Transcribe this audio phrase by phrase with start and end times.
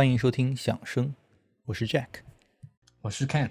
[0.00, 1.14] 欢迎收听响声，
[1.66, 2.06] 我是 Jack。
[3.02, 3.50] 我是 Ken。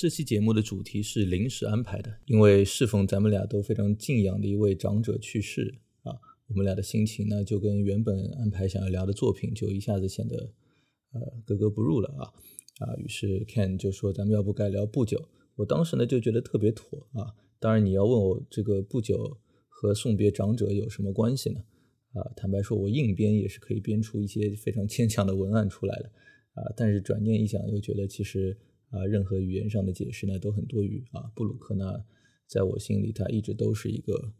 [0.00, 10.54] 这期节目的主题是临时安排的，因为适逢咱们俩都非常敬仰的一位长者去世啊，我们俩的心情呢就跟原本安排想要聊的作品就一下子显得
[11.12, 12.32] 呃格格不入了啊
[12.78, 19.36] 啊，于是 Ken 就说咱们要不该聊不久，我当时呢就觉得特别妥啊，当然你要问我这个不久
[19.68, 21.60] 和送别长者有什么关系呢？
[22.14, 26.10] 啊，坦白说，我硬编也是可以编出一些非常牵强的文案出来的
[26.54, 28.56] 啊，但是转念一想，又觉得其实。
[28.90, 31.30] 啊，任何语言上的解释呢都很多余啊。
[31.34, 32.04] 布鲁克纳
[32.46, 34.32] 在我心里，他一直都是一个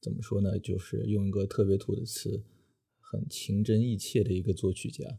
[0.00, 0.58] 怎么说呢？
[0.58, 2.44] 就是用一个特别土的词，
[3.00, 5.18] 很情真意切的一个作曲家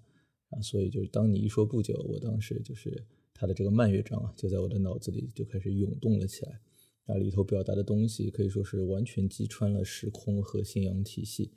[0.50, 0.62] 啊。
[0.62, 6.60] 所以就是当你一说不久，我当时就是他的这个慢乐章啊，就在我的脑子里就开始涌动了起来
[7.06, 7.16] 啊。
[7.16, 11.52] 里头表达的东西可以说是完全击穿了时空和信仰体系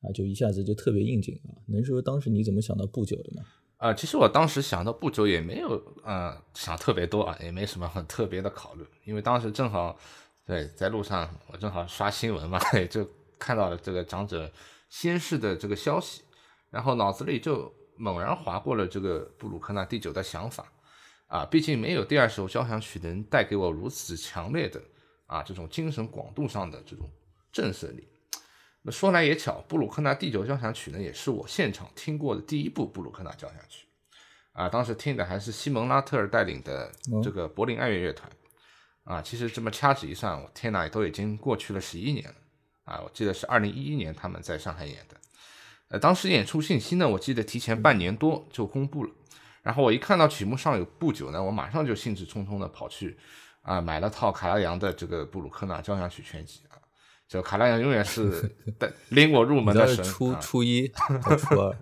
[0.00, 1.58] 啊，就一下子就特别应景啊。
[1.66, 3.44] 能说当时你怎么想到不久的吗？
[3.76, 9.98] 啊，其实我当时想到不久也没有，呃，想特别多啊，也没什么很特别的考虑，因为当时正好，
[10.46, 12.58] 对，在路上我正好刷新闻嘛，
[12.88, 13.06] 就
[13.38, 14.50] 看到了这个长者
[14.88, 16.22] 仙逝的这个消息，
[16.70, 20.72] 然后脑子里就猛然划过了这个布鲁克纳第九的想法，
[21.26, 24.80] 啊，毕竟没有第二首交响曲能带给我如此强烈的
[25.26, 27.10] 啊这种精神广度上的这种
[27.52, 28.08] 震慑力。
[28.86, 33.86] 那说来也巧，布鲁克纳第九交响曲呢，也是我现场听过的第一部布鲁克纳交响曲，
[34.52, 38.30] 啊，当时听的还是西蒙拉特尔带领的这个柏林爱乐乐团，
[39.04, 42.34] 啊，其实这么掐指一算，我天哪，都已经过去了十一年了，
[42.84, 45.16] 啊，我记得是二零一一年他们在上海演的，
[45.88, 49.10] 呃，当时演出信息呢，我记得提前半年多就公布了，
[49.62, 53.16] 然后我一看到曲目上有不久呢，我马上就兴致冲冲的跑去，
[53.62, 56.60] 啊，买了套卡拉扬的这个布鲁克纳交响曲全集。
[57.26, 58.48] 就卡拉扬永远是
[58.78, 60.04] 带领我入门的神。
[60.04, 61.76] 初初一、初二，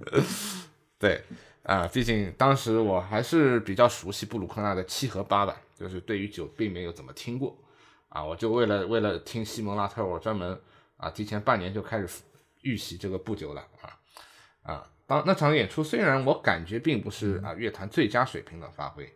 [0.98, 1.22] 对
[1.64, 7.56] 啊，毕竟当时我还是比较熟悉布鲁克纳的七和八吧，就是对于九并没有怎么听过
[8.08, 10.58] 啊，我就为了为了听西蒙拉特，我专门
[10.96, 12.08] 啊提前半年就开始
[12.62, 13.90] 预习这个不久了啊
[14.62, 19.12] 啊，当那场演出虽然我感觉并不是啊乐坛最佳水平的发挥。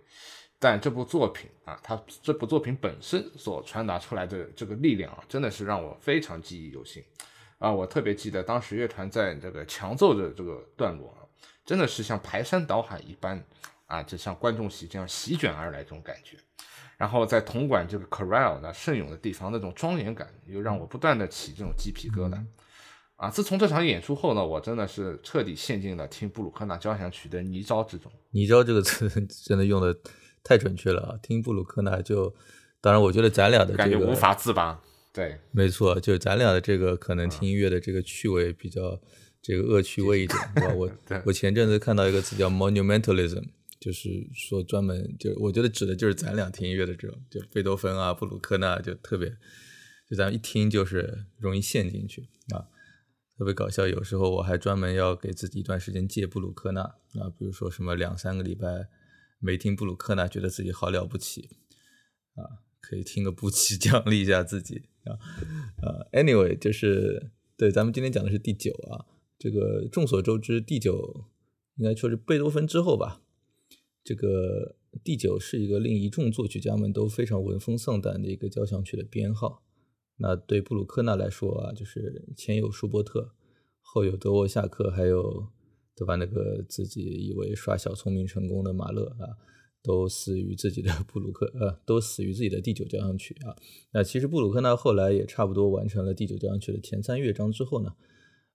[0.59, 7.05] 但这部作品啊，它这部作品本身所传达出来的这个力量啊，真的是让我非常记忆犹新
[7.59, 7.71] 啊！
[7.71, 11.21] 我特别记得当时乐团在这个强奏的这个段落啊，
[11.65, 13.45] 真的是像排山倒海一般
[13.87, 16.39] 啊，就像观众席这样席卷而来这种感觉。
[16.97, 22.43] 然后在铜管这个 chorale 那盛咏的地方，那种庄严感又让我不断的起这种鸡皮疙瘩
[23.17, 23.29] 啊！
[23.29, 28.11] 自从这场演出后呢，我真的是彻底陷进了听布鲁克纳交响曲的泥沼之中。
[28.31, 29.11] 泥沼这个词
[29.45, 29.95] 真的用的。
[30.47, 31.19] 太准确了啊！
[31.21, 32.33] 听布鲁克纳就，
[32.81, 34.81] 当然我觉得咱俩的感觉无法自拔。
[35.13, 39.01] 对，没错，就咱俩的这个可能听音乐的这个趣味比较
[39.43, 40.73] 这个恶趣味一点， 对吧？
[40.73, 40.89] 我
[41.25, 43.43] 我前阵子看到一个词叫 monumentalism，
[43.81, 49.29] 就是说专门就我觉得指的就是咱俩听音乐的这种，就贝多芬啊、布鲁克纳就特别，
[50.09, 52.71] 就咱们一听就是容易陷进去啊，
[53.37, 53.85] 特别搞笑。
[53.89, 58.87] 有时候我还专门要给自己一段时间戒布鲁克纳啊，比如说什么两三个礼拜。
[59.47, 61.51] 没听布鲁克纳，觉得自己好了不起
[62.35, 62.67] 啊！
[62.81, 65.15] 可以听个布奇奖励一下自己啊。
[65.81, 69.07] 呃，anyway，就是对，咱们今天讲的是第九啊。
[69.39, 71.27] 这个众所周知，第九
[71.77, 73.23] 应该说是贝多芬之后吧。
[74.03, 79.63] 这个第九是一个令一众作曲家们都非常闻风丧胆的一个交响曲的编号。
[80.17, 83.33] 那对布鲁克纳来说啊，就是前有舒伯特，
[83.81, 85.53] 后有德沃夏克，还有
[85.97, 86.15] 对吧？
[86.17, 89.35] 那个自己以为耍小聪明成功的马勒啊，
[89.83, 93.57] 都死于自己的布鲁克呃，都死于自己的第九交响曲啊。
[93.93, 97.95] 那其实布鲁克呢后来也差不多完成了第九交响曲的前三乐章之后呢。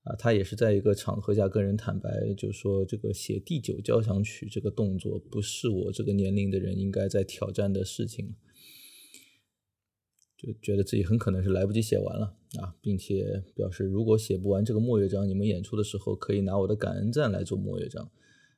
[0.04, 8.34] 啊，他也是在一个场合下跟人坦白，就说这个写第九交响曲这个动作不是我这个年龄的人应该在挑战的事情，
[10.42, 18.10] 就觉得自己很可能是来不及写完了啊，并且表示如果写不完这个末乐章，你们演出的时候可以拿我的感恩赞来做末乐章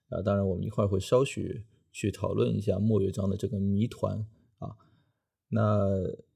[0.08, 0.22] 啊。
[0.22, 4.26] 当然，我们一会儿会稍许去讨论一下末乐章的这个谜团
[4.60, 4.78] 啊。
[5.50, 5.62] 那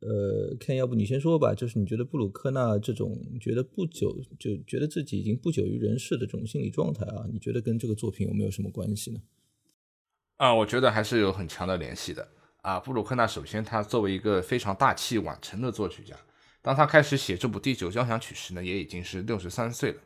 [0.02, 1.56] 呃，Ken，要不你先说吧？
[1.56, 9.22] 就是你觉得布鲁克纳这种觉得不久就觉得自己已经不久于人世的这种心理状态啊，你觉得跟这个作品有没有什么关系呢？
[10.36, 12.28] 啊，我觉得还是有很强的联系的
[12.68, 12.80] 啊。
[12.80, 16.16] 布鲁克纳首先他作为一个非常大器晚成的作曲家，
[16.62, 20.02] 当他开始写这部第九交响曲时呢，也已经是六十三岁了。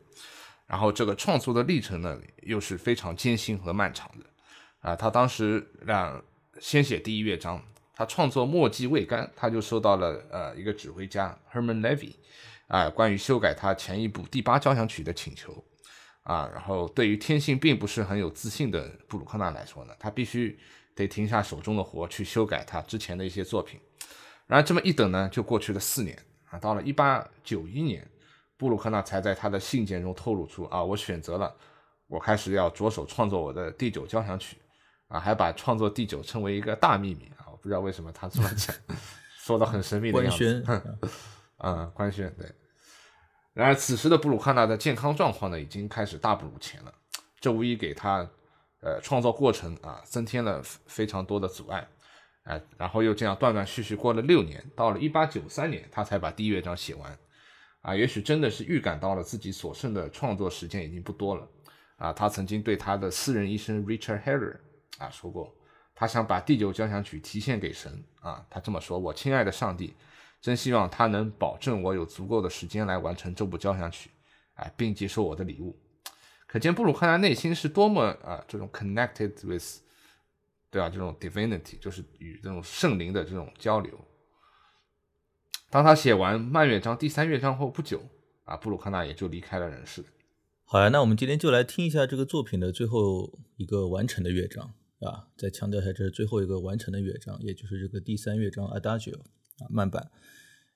[0.68, 4.24] 然后这个创作的历程呢，又是非常艰辛和漫长的
[4.80, 4.94] 啊。
[4.94, 6.22] 他当时让
[6.60, 7.62] 先写第一乐章。
[7.94, 12.14] 他创作墨迹未干，他就收到了呃一个指挥家 Herman Levy
[12.66, 15.62] 啊关于修改他前一部第八交响曲的请求
[16.22, 20.58] 啊，然后对于天性并不是很有自信的布鲁克纳来说呢，他必须
[20.94, 23.80] 得停下手中的活去修改他之前的一些作品。
[24.46, 26.18] 然后这么一等呢，就过去了四年
[26.50, 28.06] 啊，到了一八九一年，
[28.56, 31.54] 布鲁克纳才在他的信件中透露出啊，我选择了，
[32.06, 34.58] 我开始要着手创作我的第九交响曲
[35.08, 37.56] 啊，还把创作第九称为一个大秘密啊，我。
[37.62, 38.74] 不知道为什么他这么讲，
[39.38, 40.62] 说的很神秘的样子。
[40.66, 41.00] 官宣，
[41.58, 42.50] 嗯，官宣对。
[43.52, 46.92] 然而此时的布鲁克纳的健康状况呢，已经开始大不如前了，
[47.38, 48.28] 这无疑给他
[48.82, 51.88] 呃创作过程啊增添了非常多的阻碍。
[52.44, 57.18] 哎，然后又这样断断续续过了六年，到了一八九三年，他才把第一乐章写完。
[57.82, 61.48] 啊，也许真的是预感到了自己所剩的创作时间已经不多了。
[61.96, 64.56] 啊，他曾经对他的私人医生 Richard Heller
[64.98, 65.54] 啊说过。
[65.94, 69.94] 他想把第九交响曲提献给神啊，他这么说：“我亲爱的上帝，
[70.40, 74.10] 真希望他能保证我有足够的时间来完成这部交响曲，
[74.54, 75.78] 哎，并接受我的礼物。”
[76.52, 79.80] 可见布鲁克纳内心是多么啊，这种 connected with，
[80.70, 80.90] 对吧？
[80.90, 83.98] 这种 divinity 就是与这种圣灵的这种交流。
[85.70, 88.02] 当他写完慢乐章第三乐章后不久
[88.44, 90.04] 啊，布鲁克纳也就离开了人世。
[90.64, 94.74] 好呀，那我们今天就来听一下这个作品的最后一个完成的乐章。
[95.00, 100.10] 啊，再强调一下，这是最后一个完成的乐章，也就是这个第三乐章 Adagio 啊慢板，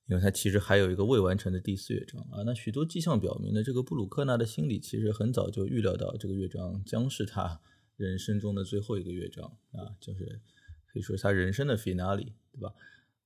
[0.07, 2.43] 因为他其实还有一个未完成的第四乐章啊。
[2.45, 7.61] 那许多迹象表明呢，这个布鲁克纳的心里其实很早就预料到这个乐章将是他
[7.97, 10.41] 人生中的最后一个乐章啊，就是
[10.87, 12.73] 可以说是他人生的 finale，对吧？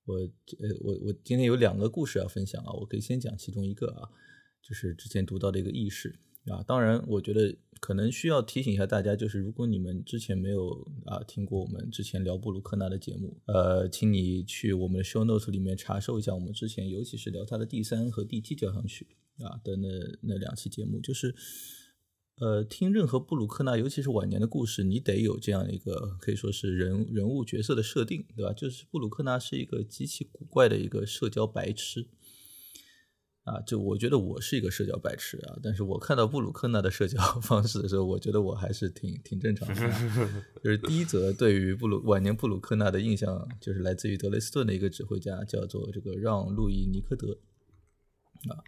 [0.05, 4.09] 我呃我我今天有两个故事要分享啊，我可以先讲其中一个啊，
[4.61, 6.19] 就是之前读到的一个轶事。
[6.47, 19.05] 啊，当然，我觉得可能需要提醒一下大家，就是如果你们之前没有啊听过我们之前聊布鲁克纳的节目，呃，请你去我们的 show notes 里面查收一下我们之前，尤其是聊他的第三和第七交响曲
[19.39, 19.87] 啊的那
[20.21, 20.99] 那两期节目。
[20.99, 21.35] 就是
[22.39, 28.51] 呃，听任何布鲁克纳，尤其是晚年的故事，你得有这样一个可以说是人人物角色的设定，对吧？
[28.51, 32.07] 就是布鲁克纳是一个极其古怪的一个社交白痴。
[33.43, 39.75] 啊，就我觉得我是一个社交白痴啊，但是我看到布鲁克纳的社交 方式的时候，我觉得我还是挺挺正常的。
[40.63, 47.39] 就是第一则对于布鲁晚年布鲁克纳的印象，就是来自于德雷斯顿的一个指挥家，叫做这个让·路易·尼科德。
[48.47, 48.61] 啊，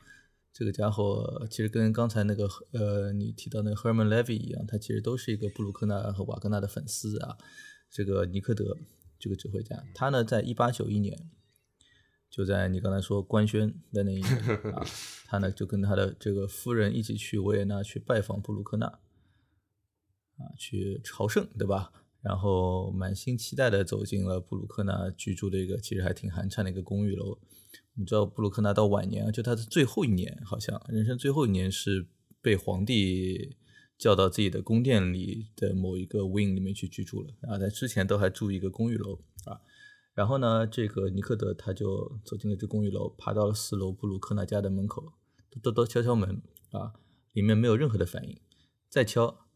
[0.51, 7.37] 这个家伙其实跟刚才那个呃你提到那个 Herman Levy 一样，他其实都是一个布鲁克纳和瓦格纳的粉丝啊。
[7.91, 8.75] 这个尼科德
[9.19, 11.29] 这个指挥家，他呢在一八九一年。
[12.33, 14.37] 就在你刚才说官宣的那一年
[14.73, 14.83] 啊，
[15.27, 21.93] 他呢就跟他的这个夫人一起去维也纳去拜访布鲁克纳，啊，去朝圣，对吧？
[22.23, 27.27] 然后满心期待的走进了布鲁克纳居住的一个其实还挺寒碜的一个公寓楼。
[27.27, 32.07] 我们知道布鲁克纳到晚年啊，就他的最后一年，好像人生最后一年是
[32.41, 33.55] 被皇帝
[33.95, 39.61] 叫到自己的宫殿里的某一个 wing 里面去居住了啊，在之前都还住一个公寓楼啊。
[40.13, 45.13] 然后呢，这个尼克德他就走进了这公寓楼，爬到了四楼布鲁克纳家的门口，
[45.49, 46.41] 咚咚咚敲敲门
[46.71, 46.93] 啊，
[47.31, 48.39] 里面没有任何的反应，
[48.87, 49.47] 再敲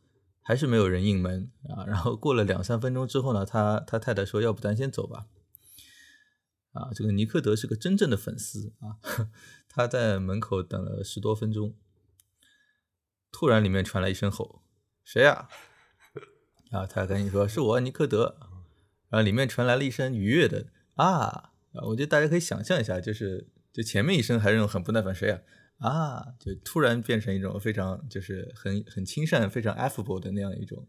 [0.41, 1.85] 还是没有人应门啊。
[1.85, 5.27] 然后过了两三分钟之后呢，他他太太说：“要不咱先走吧。”
[6.73, 8.97] 啊，这个尼克德是个真正的粉丝啊，
[9.69, 11.75] 他在门口等了十多分钟，
[13.31, 14.63] 突然里面传来一声吼
[15.05, 15.47] ：“谁呀？”
[16.73, 18.37] 啊，他赶紧说：“是我，尼克德。”
[19.09, 21.51] 然后里面传来了一声愉悦的“啊”，
[21.87, 25.39] 我觉得大家可以想象一下，就是就前面一声还是那种很不耐烦，谁呀？
[25.79, 30.87] 啊，就突然变成一种非常就是很很亲善、非常 affable 的那样一种，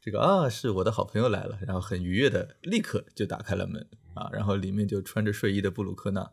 [0.00, 6.30] 这个啊是我的好朋友来了，然后很愉悦的立刻就打开了门啊，然后里面就穿着睡衣的布鲁克纳，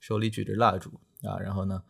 [0.00, 0.90] 手里举着蜡烛
[1.22, 1.84] 啊，然后呢，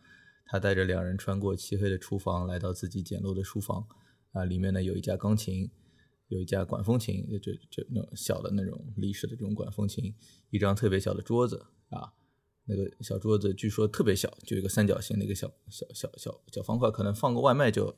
[0.45, 3.87] 他带着两人穿过漆黑的厨房，来到自己简陋的书房
[4.33, 5.71] 啊，里面呢有一架钢琴，
[6.27, 10.13] 有一架管风琴，就就那种小的那种历史的这种管风琴，
[10.49, 12.13] 一张特别小的桌子啊。
[12.67, 17.95] 那个小桌子据说特别小，就一个三角形的一个小小小小小方块，可能放个外卖就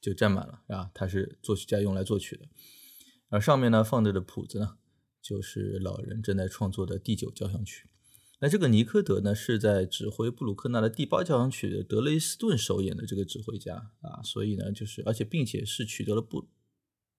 [0.00, 0.90] 就占满了啊。
[0.94, 2.46] 它是作曲家用来作曲的，
[3.30, 4.76] 而上面呢放着的谱子呢，
[5.20, 7.88] 就是老人正在创作的第九交响曲。
[8.38, 16.46] 那这个尼科德呢是在指挥布鲁克纳的第八交响曲的德雷斯顿首演的这个指挥家啊，所以呢就是而且并且是取得了不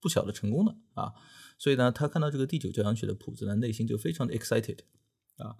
[0.00, 1.12] 不小的成功的啊，
[1.58, 4.78] 所以呢他看到这个第九交响曲的谱子呢，内心就非常的 excited
[5.36, 5.56] 啊。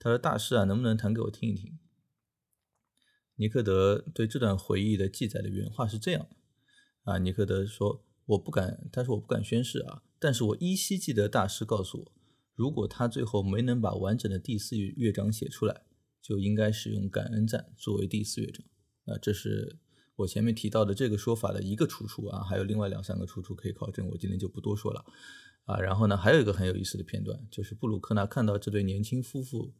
[0.00, 1.76] 他说：“大师啊，能不能弹给我听一听？”
[3.34, 6.28] 尼克德对这段回忆的记载的原话是这样：
[7.02, 12.12] 啊，尼克德说：“我不敢，他说我不敢宣誓啊，但是我依稀记得大师告诉我，
[12.54, 15.82] 如果他最后没能把完整的第四乐章写出来，
[16.22, 18.64] 就应该使用感恩赞作为第四乐章。
[19.06, 19.78] 啊，这是
[20.18, 25.04] 我前面提到的这个说法的一个出处啊，还有另外两三个出处可以考证，我今天就不多说了。
[25.64, 29.74] 啊，然后呢，还有一个很有意思的片段，就是布鲁克纳看到这对年轻夫妇。”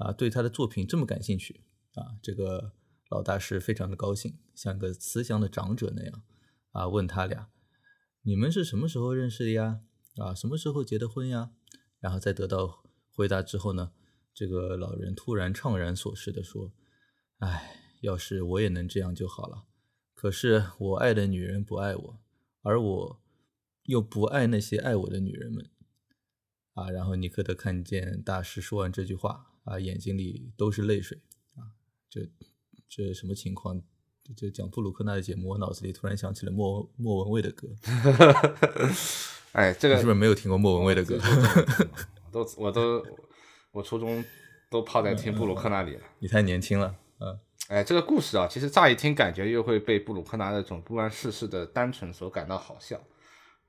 [0.00, 1.60] 啊，对他的作品这么感兴趣
[1.92, 2.16] 啊！
[2.22, 2.72] 这个
[3.10, 6.22] 老大是非常的高兴，像个慈祥的长者那样
[6.70, 7.50] 啊，问他俩
[8.24, 9.82] ：“你们是什么时候认识的呀？
[10.16, 11.50] 啊，什么时候结的婚呀？”
[12.00, 13.92] 然后在得到回答之后呢，
[14.32, 16.72] 这个老人突然怅然所失的说
[17.40, 19.64] ：“哎，要是我也能这样就好了。
[20.14, 22.20] 可是我爱的女人不爱我，
[22.62, 23.20] 而我
[23.84, 25.70] 又不爱那些爱我的女人们。”
[26.74, 29.46] 啊，然后尼克特看见大师说完这句话。
[29.64, 31.20] 啊，眼睛里都是泪水
[31.54, 31.76] 啊！
[32.08, 32.26] 这
[32.88, 33.80] 这什么情况？
[34.34, 37.68] 就讲布鲁克纳的节目，我脑子里突然想起了莫莫文蔚的歌。
[39.52, 41.20] 哎，这个是不是没有听过莫文蔚的歌？
[42.24, 43.04] 我都我都
[43.72, 44.24] 我初中
[44.70, 46.02] 都泡在听布鲁克那里了。
[46.20, 47.38] 你太年轻了，嗯。
[47.70, 53.00] 哎，这个故事啊，其实乍一听感觉又会被布鲁克纳那种不谙世事的单纯所感到好笑，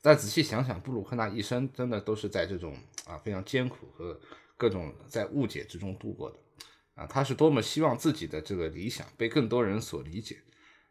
[0.01, 4.19] 但仔细想想，布鲁克纳一生真的都是在这种啊非常艰苦和。
[4.57, 6.37] 各种在误解之中度过的，
[6.93, 10.37] 啊，他是多么希望自己的这个理想被更多人所理解。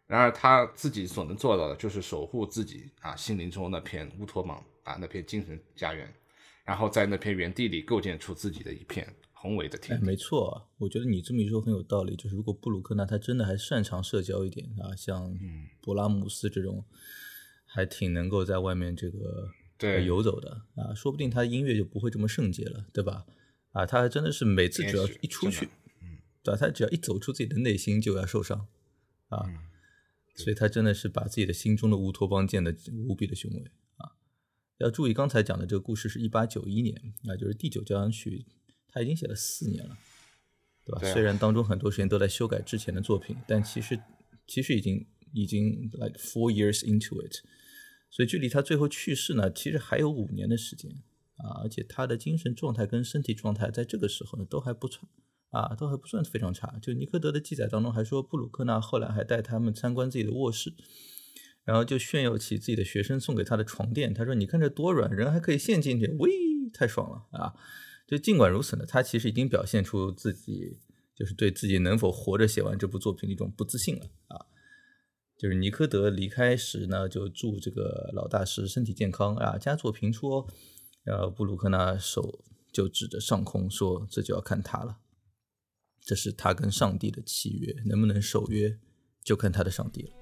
[0.09, 6.13] 然而他自己所能做到的，就是守护自己啊心灵中那片乌托邦啊那片精神家园，
[6.65, 9.07] 然后在那片原地里构建出自己的一片
[9.41, 9.99] 宏伟的天。
[10.05, 12.15] 没错，我觉得你这么一说很有道理。
[12.15, 15.35] 就是如果布鲁克纳他真的还擅长社交一点啊，像
[15.83, 16.85] 勃拉姆斯这种，
[17.65, 23.25] 还挺能够在外面这个对游走的啊，说不定他音乐就不会这么圣洁了，对吧？
[23.73, 25.71] 啊，他还真的是每次只要一出去，
[26.03, 26.59] 嗯，对吧？
[26.61, 28.67] 他只要一走出自己的内心就要受伤，
[29.29, 29.49] 啊，
[30.35, 32.77] 所以他真的是把自己的心中的乌托邦建得
[33.09, 34.13] 无比的雄伟啊！
[34.79, 38.45] 要注意，刚才讲的这个故事是一八九一年，啊，就是第九交响曲，
[38.91, 39.97] 他已经写了四年了，
[40.85, 41.13] 对吧？
[41.13, 43.99] 虽然当中很多时间都在修改之前的作品，但其实
[44.47, 47.37] 其实已经已经 like four years into it，
[48.11, 50.91] 所以距离他最后去世呢，其实还有五年的时间。
[51.43, 55.09] 啊，而且他的精神状态跟身体状态在这个时候呢都还不差，
[55.49, 56.79] 啊，都还不算非常差。
[56.83, 60.75] 就尼科德的记载当中还说，布鲁克纳后来还带他们参观自己的卧室，
[61.65, 64.13] 然后就炫耀起自己的学生送给他的床垫。
[64.13, 66.31] 他说：“你看这多软，人还可以陷进去，喂，
[66.75, 67.55] 太爽了啊！”
[68.11, 70.77] 就尽管如此呢，他其实已经表现出自己
[71.15, 74.47] 就是对自己能否活着写完这部作品的一种不自信了啊。
[75.39, 80.47] 就是尼科德离开时呢，就祝这个老大师身体健康啊，佳作频出哦。
[81.03, 84.99] 然后布鲁克纳手就指着上空说：“这就要看他了，
[86.03, 88.79] 这是他跟上帝的契约，能不能守约，
[89.25, 90.13] 就看他的上帝了。”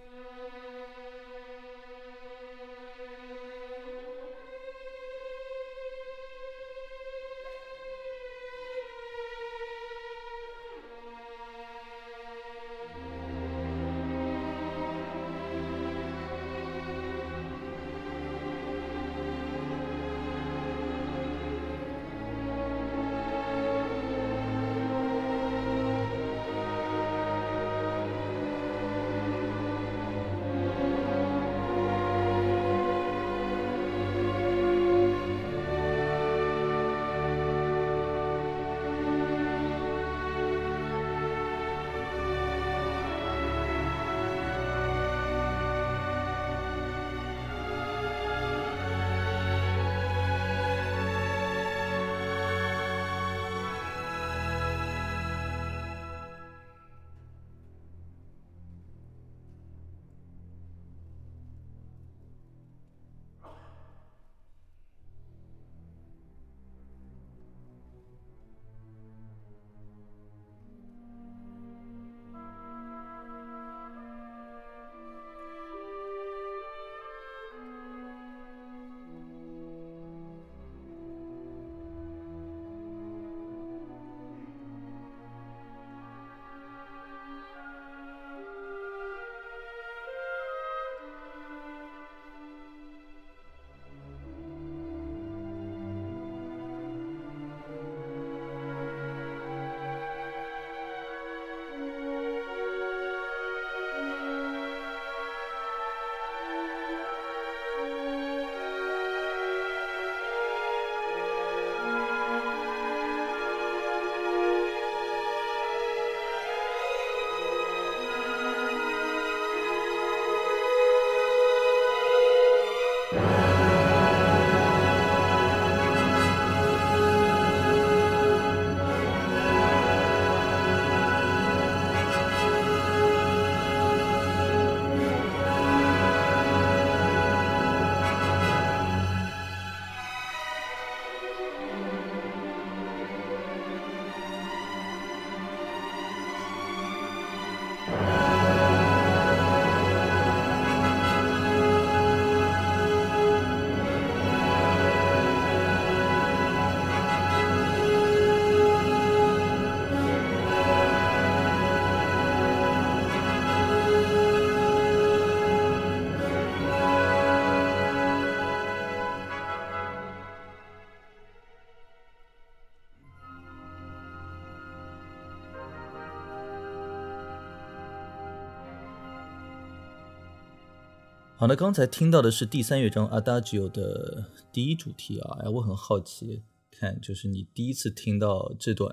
[181.40, 188.92] 好，那刚才听到的是第三乐章 Adagio 的第一主题啊，哎，我很好奇，看就是你第一次听到这段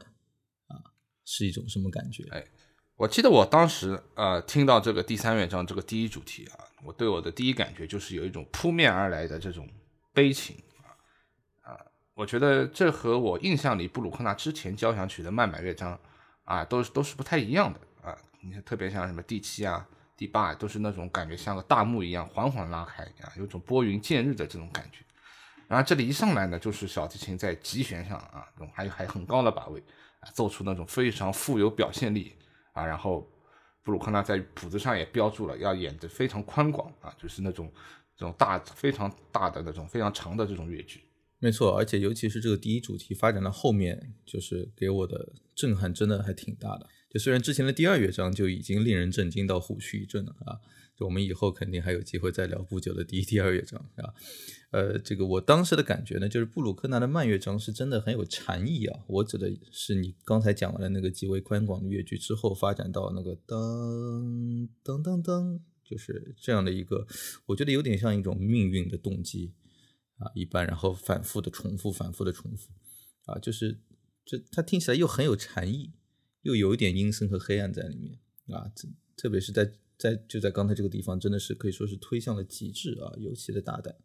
[0.67, 0.93] 啊，
[1.25, 2.23] 是一种什么感觉？
[2.29, 2.45] 哎，
[2.97, 9.67] 我记得我当时呃听到这个第三乐章这个第一主题啊，我对我的第一感觉就是有一种扑面而来的这种
[10.13, 11.81] 悲情啊啊，
[12.13, 15.99] 我觉得这和我印象里布鲁克纳之前交响曲的慢板乐章
[16.43, 19.89] 啊，都是都是不太一样的啊，你看特别像什么第七啊。
[20.17, 24.99] 第八都是那种感觉像个大幕一样缓缓拉开啊，有种拨云见日的这种感觉。
[25.67, 29.82] 然后这里一上来呢，就是小提琴在极弦上啊，还有还很高的把位
[30.19, 32.34] 啊，奏出那种非常富有表现力
[32.73, 32.86] 啊。
[32.86, 33.28] 然后
[33.84, 37.71] 布鲁克纳在谱子上也标注了要演的非常宽广啊，就是那种
[38.15, 41.04] 这种大非常大的那种非常长的这种乐句。
[41.39, 46.88] 没错，而且尤其是这个第一主题发展到后面，就是给我的震撼真的还挺大的。
[47.19, 50.60] 虽然之前的第二乐章就已经令人震惊到虎躯一震了啊，
[50.97, 54.13] 就我们以后肯定还有机会再聊不久的第一、第二乐章啊。
[54.71, 58.99] 呃，这个我当时的感觉呢，就是布鲁克纳的慢乐章是真的很有禅意啊。
[59.08, 67.08] 我指的是你刚才讲完了那个极为宽广的乐句之后，发展到那个噔噔噔噔，就是这样的一个，
[67.45, 69.54] 我觉得有点像一种命运的动机
[70.17, 72.69] 啊一般，然后反复的重复，反复的重复
[73.28, 73.80] 啊，就是
[74.25, 75.93] 这它听起来又很有禅意。
[76.45, 78.19] 又有一点阴森和黑暗在里面
[78.55, 83.95] 啊，这特别是在在就在刚才这个地方，真的是可以说是推向了极致啊，尤其的大胆。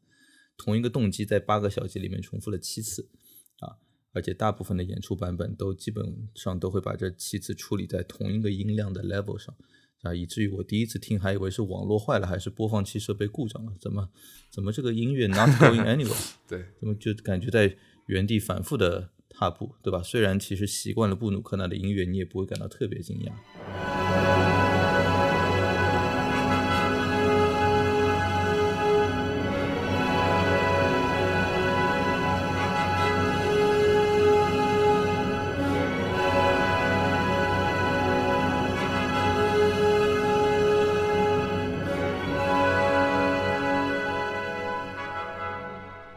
[0.57, 3.11] 同一个动机在八个小节里面重复了七次
[3.59, 3.77] 啊，
[4.13, 9.55] 而且大部分的演出版本都基本上都会把这七次处理在同一个音量的 level 上
[10.01, 14.09] 啊，以至于我第一次听还以为是网络坏了，还是播放器设备故障了，怎么
[14.51, 16.33] 怎么这个音乐 not going anywhere？
[16.49, 17.77] 对，怎么就感觉在
[18.07, 19.11] 原地反复的。
[19.31, 20.03] 踏步，对吧？
[20.03, 23.33] 虽然其实习惯了布鲁克纳的音乐，你也不会感到特别惊讶。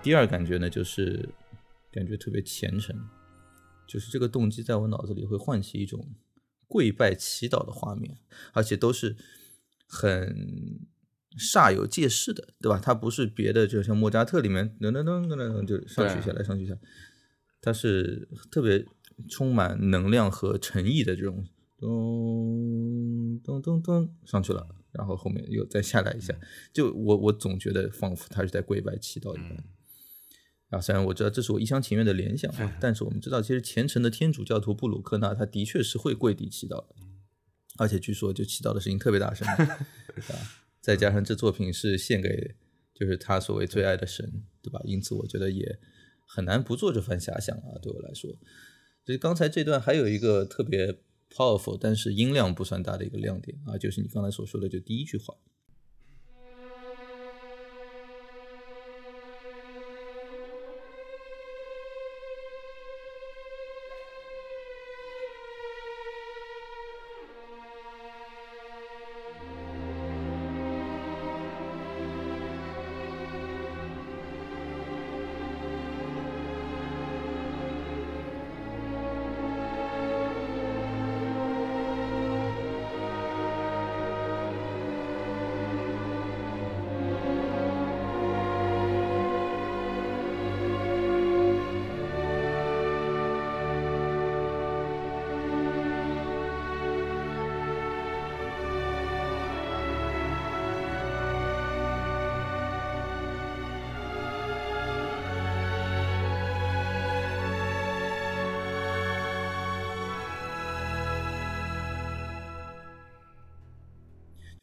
[0.02, 1.30] 第二感觉呢，就是。
[1.94, 2.96] 感觉特别虔诚，
[3.88, 6.14] 就是这个动机在我脑子里会唤起一种
[6.68, 8.18] 跪拜祈祷的画面，
[8.52, 9.16] 而且都是
[9.88, 10.80] 很
[11.38, 12.80] 煞有介事的，对吧？
[12.84, 16.76] 它不是别的，就像莫扎特里面噔噔噔噔噔就上去下来上去下，
[17.62, 18.84] 它是特别
[19.30, 21.46] 充满能量和诚意的这种
[21.78, 26.34] 咚咚咚咚上去了，然后后面又再下来一下，
[26.72, 29.64] 就我我总觉得仿佛他是在跪拜祈祷一般。
[30.74, 36.96] 啊，虽然我知道这是我一厢情愿的联想啊，但是我们知道，其实虔诚的天主教徒布鲁克纳他的确是会跪地祈祷的，
[37.78, 39.68] 而且据说就祈祷的声音特别大声， 啊，
[40.82, 42.56] 再加上这作品是献给
[42.94, 44.82] 就是他所谓最爱的神，对吧？
[44.84, 45.80] 因此我觉得也
[46.26, 48.32] 很难不做这番遐想啊，对我来说。
[49.06, 55.36] 所以刚才这段还有一个特别 powerful，但是音量不算大的一个亮点啊，就是你刚才所说的就第一句话。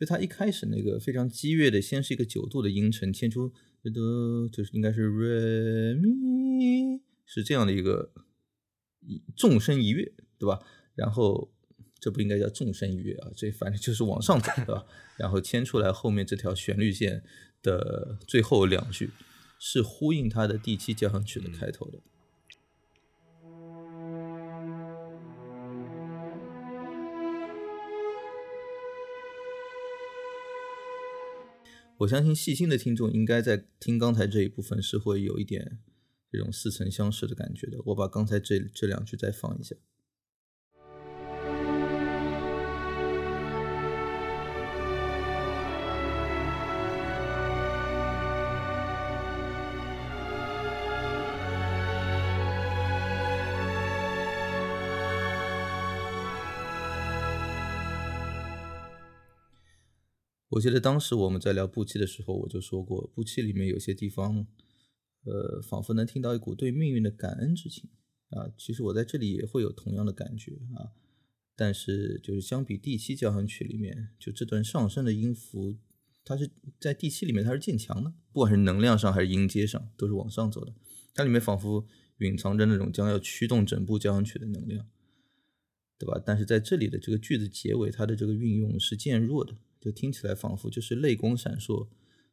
[0.00, 3.90] 就他一开始那个非常激越的，先是一个九度的音程，牵出的
[4.50, 8.10] 就是应该是 re mi，是这样的一个
[9.36, 10.58] 纵身一跃，对吧？
[10.94, 11.52] 然后
[11.98, 14.86] 这不应该叫纵身一跃啊，这反正就是往上走，对吧？
[15.18, 17.22] 然后牵出来后面这条旋律线
[17.62, 19.10] 的最后两句，
[19.58, 21.98] 是呼应他的第七交响曲的开头的。
[32.00, 35.78] 我相信细心的听众应该在听刚才这一部分是会有一点
[36.32, 37.78] 这种似曾相识的感觉的。
[37.86, 39.76] 我把刚才这这两句再放一下。
[60.50, 64.46] 我记得当时我们在聊布期的时候，我就说过，布期里面有些地方，
[65.24, 67.88] 呃，仿佛能听到一股对命运的感恩之情
[68.30, 68.50] 啊。
[68.58, 70.90] 其实我在这里也会有同样的感觉啊。
[71.54, 75.76] 但是就是相比第七交响曲里面，就这段上升的音符，
[76.24, 80.74] 它是在第七里面它是渐强的，不管是能量上还是音阶上，都是往上走的。
[81.14, 81.86] 它里面仿佛
[82.16, 84.84] 蕴藏着那种将要驱动整部交响曲的能量，
[85.96, 86.20] 对吧？
[86.26, 89.54] 但是在这里的这个句子结尾，它的这个运用是渐弱的。
[89.80, 91.88] 就听起来仿佛就是泪光闪烁，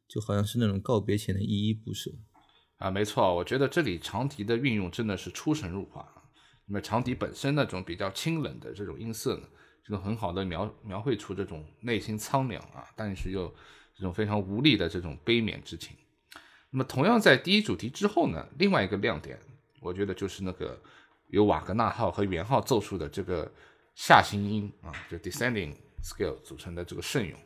[0.06, 2.10] 就好像是那种告别前的依依不舍
[2.76, 6.06] 啊，没错，我觉得这里长笛的运用真的是出神入化。
[6.66, 9.48] 那么长笛本身那种比较清冷的这种音色呢，
[9.82, 13.48] 就能很好的描描绘出这种内心苍凉啊，但是又
[13.96, 15.96] 这种非常无力的这种悲悯之情。
[16.70, 19.38] 那么同样在第一主题之后呢，另外一个亮点，
[19.80, 20.78] 我觉得就是那个
[21.28, 23.50] 由瓦格纳号和圆号奏出的这个
[23.94, 25.74] 下行音啊，就 descending。
[26.02, 27.38] Scale 组成的这个圣咏，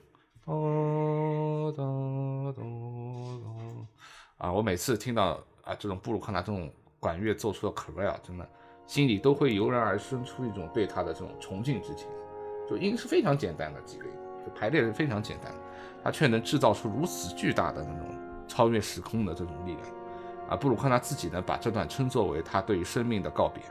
[4.38, 8.48] 啊，我每次听到啊这种布鲁克纳这种管乐奏出的 c a r e l 真的
[8.86, 12.06] 心里都会油然而生出一种对他的这种崇敬之情。
[12.68, 14.12] 就音是非常简单的几个音，
[14.46, 15.52] 就排列是非常简单，
[16.02, 18.08] 他却能制造出如此巨大的那种
[18.46, 19.86] 超越时空的这种力量。
[20.48, 23.62] 啊，布鲁克纳自己呢把这段称作为他对于生命的告别。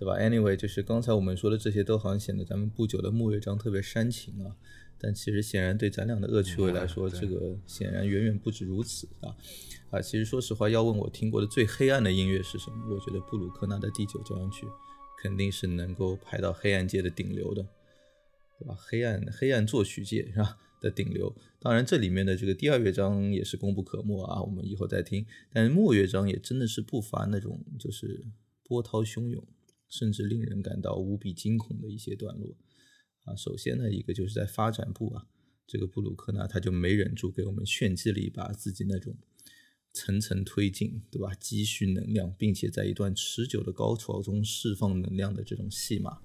[0.00, 4.56] 对吧？Anyway，就是刚才我们说的这些，都好像显得咱们不久的木乐章特别煽情啊。
[4.98, 9.36] 但其实显然对咱俩的恶趣味来说，这个显然远远不止如此啊！
[9.90, 14.66] 啊，其实说实话，要问我听过的最黑暗的音乐是什么，我觉得布鲁克纳的第九交响曲
[15.22, 17.62] 肯定是能够排到黑暗界的顶流的，
[18.58, 18.74] 对吧？
[18.78, 21.34] 黑暗黑暗作曲界是吧的顶流。
[21.60, 25.26] 当然，这里面的这个第二乐章也是功不可没啊，我们以后再听。
[25.52, 28.26] 但是末乐章也真的是不乏那种就是
[28.64, 29.42] 波涛汹涌，
[29.90, 32.56] 甚至令人感到无比惊恐的一些段落。
[33.24, 35.26] 啊，首先呢，一个就是在发展部啊，
[35.66, 39.18] 这个布鲁克呢他就没忍住给我们炫技了一把自己那种
[39.92, 41.34] 层层推进，对吧？
[41.34, 46.22] 积蓄能量，并且在一段持久的高潮中释放能量的这种戏码。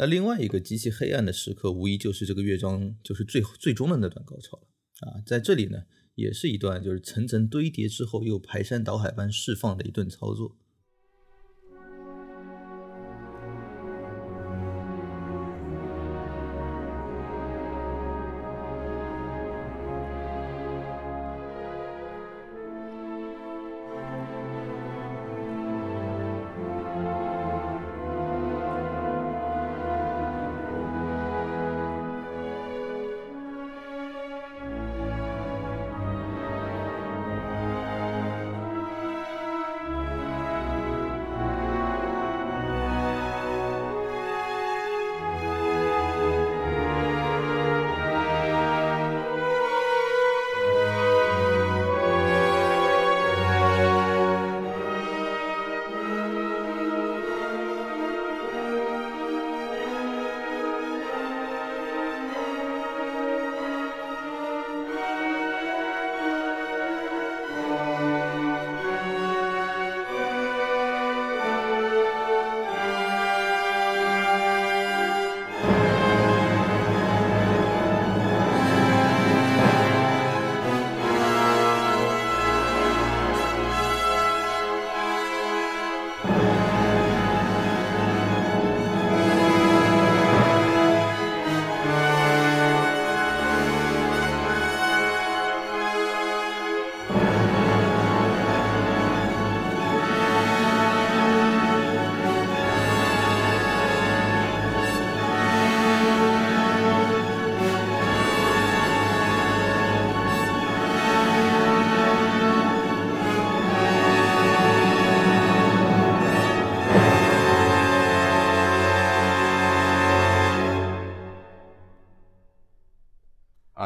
[0.00, 4.68] 那另外一个极其黑暗的时刻，无疑就是这个乐章，就是最最终的那段高潮了
[5.00, 5.20] 啊！
[5.26, 5.82] 在这里呢，
[6.14, 10.56] 也是一段就是层层堆叠之后又排山倒海般释放的一顿操作。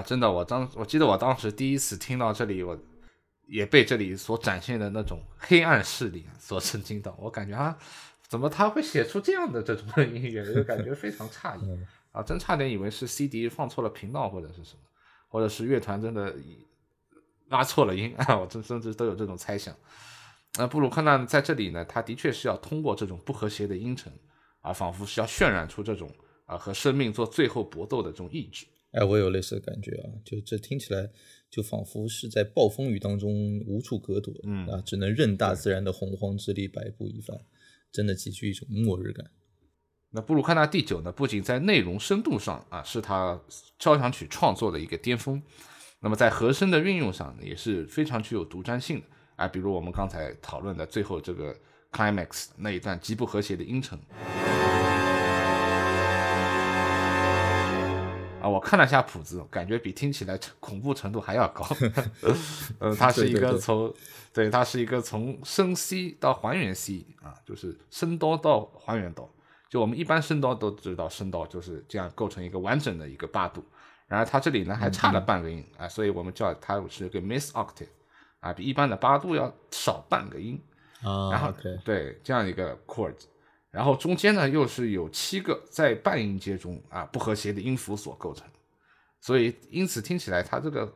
[0.02, 2.76] 啊，真的，我当我记得我当时第一次听到这里，我
[3.46, 7.16] 也被这里所展现的那种黑暗势力所震惊到。
[7.20, 7.78] 我感觉啊，
[8.26, 14.80] 怎么他会写出这样的这种音乐，就感觉非常诧异啊，真差点以为是 CD 放错了频道或者是什么，
[15.28, 16.34] 或者是乐团真的
[17.48, 19.72] 拉错了音啊， 我真甚至都有这种猜想。
[20.58, 24.12] 那布鲁克纳在这里呢，他的确是要通过这种不和谐的音程
[24.62, 26.10] 啊，仿佛是要渲染出这种
[26.44, 28.66] 啊和生命做最后搏斗的这种意志。
[28.92, 31.10] 哎，我有类似的感觉啊，就这听起来
[31.50, 37.38] 就仿佛是在暴风雨当中无处可躲，嗯啊，只能任大自然的洪荒之力摆布一番，
[37.90, 39.30] 真的极具一种末日感。
[40.10, 43.40] 那布鲁克纳第九呢，不仅在内容深度上啊是他
[43.78, 45.42] 交响曲创作的一个巅峰，
[46.00, 49.06] 那么在和声的运用上也是非常具有独占性的。
[49.36, 51.56] 啊，比如我们刚才讨论的最后这个
[51.90, 53.98] climax 那一段极不和谐的音程，
[58.42, 61.64] 啊，我看了下谱子，感觉比听起来恐怖程度还要高。
[62.80, 63.94] 呃，它是一个从，
[64.32, 69.32] 对，它是一个从升 C 到还原 C 啊，就是升哆到还原哆。
[69.70, 73.64] 就我们一般升哆都知道，升哆就是这样构成一个完整的一个八度，
[74.06, 77.88] 然而它这里呢还差了半个音啊，所以我们叫它是个 miss octave。
[78.40, 80.60] 啊，比一般的八度要少半个音，
[81.04, 83.14] 啊，然后对这样一个 chord，
[83.72, 88.46] 然后中间呢又是有七个在半音阶中啊不和谐的音符所构成，
[89.20, 90.94] 所以因此听起来它这个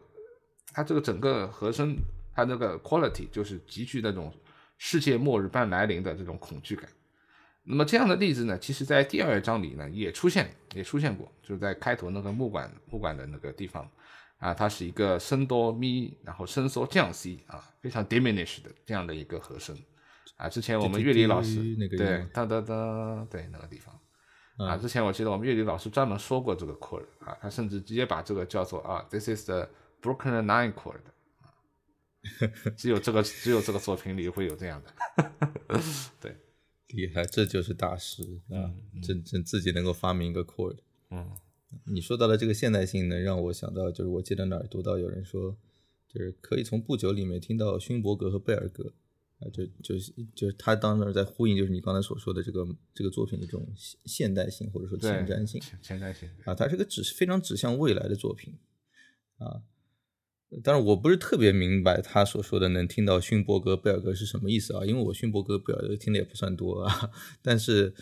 [0.72, 1.96] 它这个整个和声
[2.34, 4.32] 它那个 quality 就是极具那种
[4.76, 6.88] 世界末日般来临的这种恐惧感。
[7.64, 13.90] 那么这样的例子呢，其实在第二章里呢也出现也出现过，就是在开头那个木管木管的那个地方。
[14.38, 19.74] 啊，它是一个升哆咪，然后升嗦降 C 啊，非常 diminished 的这样的一个和声
[20.36, 20.48] 啊。
[20.48, 23.98] 之前我们乐理老师对哒哒哒对那个地方
[24.56, 29.68] 啊，之前我记得我们乐理老师专门说过这个 chord 啊，他甚至直接把这个叫做啊，this is the
[30.00, 31.00] broken nine chord
[31.42, 31.52] 啊，
[32.76, 35.30] 只有这个只有这个作品里会有这样的，
[36.20, 36.36] 对，
[36.88, 38.72] 厉害，这就是大师啊，
[39.02, 40.78] 真真自己能够发明一个 chord，
[41.10, 41.30] 嗯。
[41.84, 45.54] 你说到了这个现代性，能让我想到，就是我记得哪儿读到有人说，
[46.08, 48.94] 就是可以从不久里面听到勋伯格和贝尔格，
[49.38, 53.66] 啊，就就是就是他当时在呼应，就是你刚才所说的这个这个作品的这种
[54.04, 58.54] 现代性或者说前瞻性，前瞻性啊，它是个指非常指向未来的作品
[59.38, 59.62] 啊。
[60.62, 67.10] 当然，我不是特别明白他所说的能听到勋伯格、贝尔格是什么意思啊，因为我勋伯格、贝尔格听的也不算多啊，
[67.42, 67.94] 但是。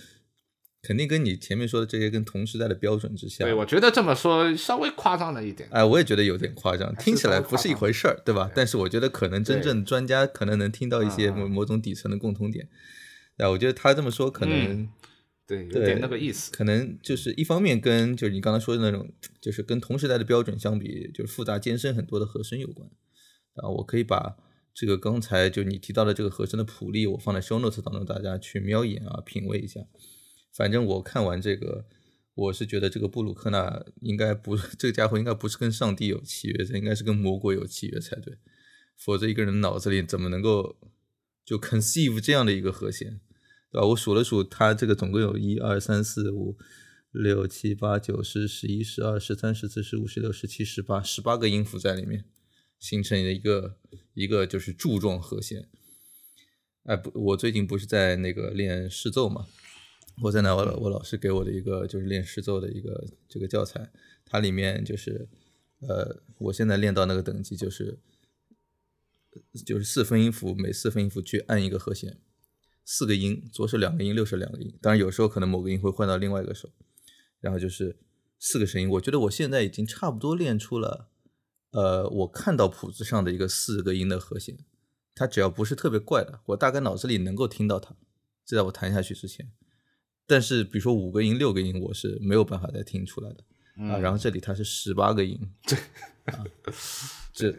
[0.85, 5.67] 肯定跟你前面说的这些跟同时代的标准之下，对我觉得这么说稍微夸张了一点。
[5.73, 8.51] 哎，我也觉得有点夸张，听起来不是一回事儿，对吧？
[8.55, 12.69] 但是我觉得可能真正专家可能能听到一些某某种底层的共通点。
[13.39, 14.89] 哎，我觉得他这么说可能
[15.47, 19.11] 对有点那个意思，可能就是一方面跟就是你刚才说的那种，
[19.41, 22.89] 就是跟同时代的标准相比，就是复杂艰深很多的和声有关。
[23.55, 24.37] 啊，我可以把
[24.75, 29.81] 这个刚才就你提到的这个和声的谱例，我放在 show notes 当中，大家去瞄一眼啊，品味一下。
[30.57, 31.85] 反正我看完这个，
[32.35, 38.39] 我是觉得这个布鲁克纳应该不， 这个家伙应该不是跟上帝有契约，这应该是跟魔鬼有契约才对，
[38.97, 40.77] 否则一个人脑子里怎么能够
[41.45, 43.21] 就 conceive 这样的一个和弦，
[43.73, 43.87] 对吧？
[43.89, 46.57] 我数了数，他这个总共有一二三四五
[47.11, 52.25] 六七八九十十一十二十三十四十五十六十七十八十八个音符在里面，
[52.79, 53.77] 形成了一个
[54.15, 55.69] 一个就是柱状和弦。
[56.85, 59.47] 哎，不，我最近不是在那个练视奏嘛。
[60.23, 63.91] 我在拿我我老师给我的一个就是练诗奏的一个这个教材，
[64.25, 65.29] 它里面就是
[65.81, 67.99] 呃，我现在练到那个等级就是
[69.67, 72.19] 就是四分音符，每四分音符去按一个和弦，
[72.85, 76.71] 四个音，左手两个音，右手两个音，当然有时候可能某个音会换到另外一个手，
[77.41, 77.97] 然后就是
[78.39, 78.89] 四个声音。
[78.91, 81.09] 我觉得我现在已经差不多练出了
[81.73, 84.57] 呃，我看到谱子上的一个四个音的和弦，
[85.13, 87.97] 它只要不是特别怪的，我大概脑子里能够听到它，
[88.47, 89.51] 就在我弹下去之前。
[90.27, 93.99] 但是，比如说五个音、六个音，我是没有办法再听出来的啊。
[93.99, 95.39] 然后这里它是十八个音，
[96.25, 96.45] 啊，
[97.31, 97.55] 这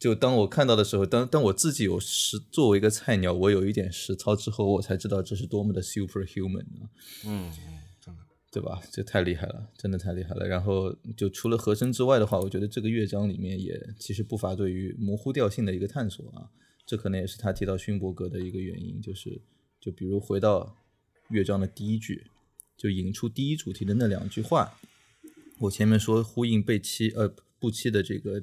[0.00, 6.90] 就当我看到的时候，当当我自己有实作为一个菜鸟，我有一点实操之后，我才知道这是多么的 superhuman 啊。
[7.24, 7.52] 嗯
[8.08, 8.16] 嗯，
[8.50, 8.80] 对吧？
[8.90, 10.44] 这太厉害了，真的太厉害了。
[10.44, 16.50] 然后就除了和声之外的话，我觉得这个乐章里面也其实不乏对于模糊调性的一个探索啊。
[16.84, 19.40] 这可能也是他提到勋伯格的一个原因，就是
[19.80, 20.76] 就比如回到。
[21.30, 22.26] 乐章的第一句，
[22.76, 24.78] 就引出第一主题的那两句话。
[25.60, 28.42] 我前面说呼应贝七呃布七的这个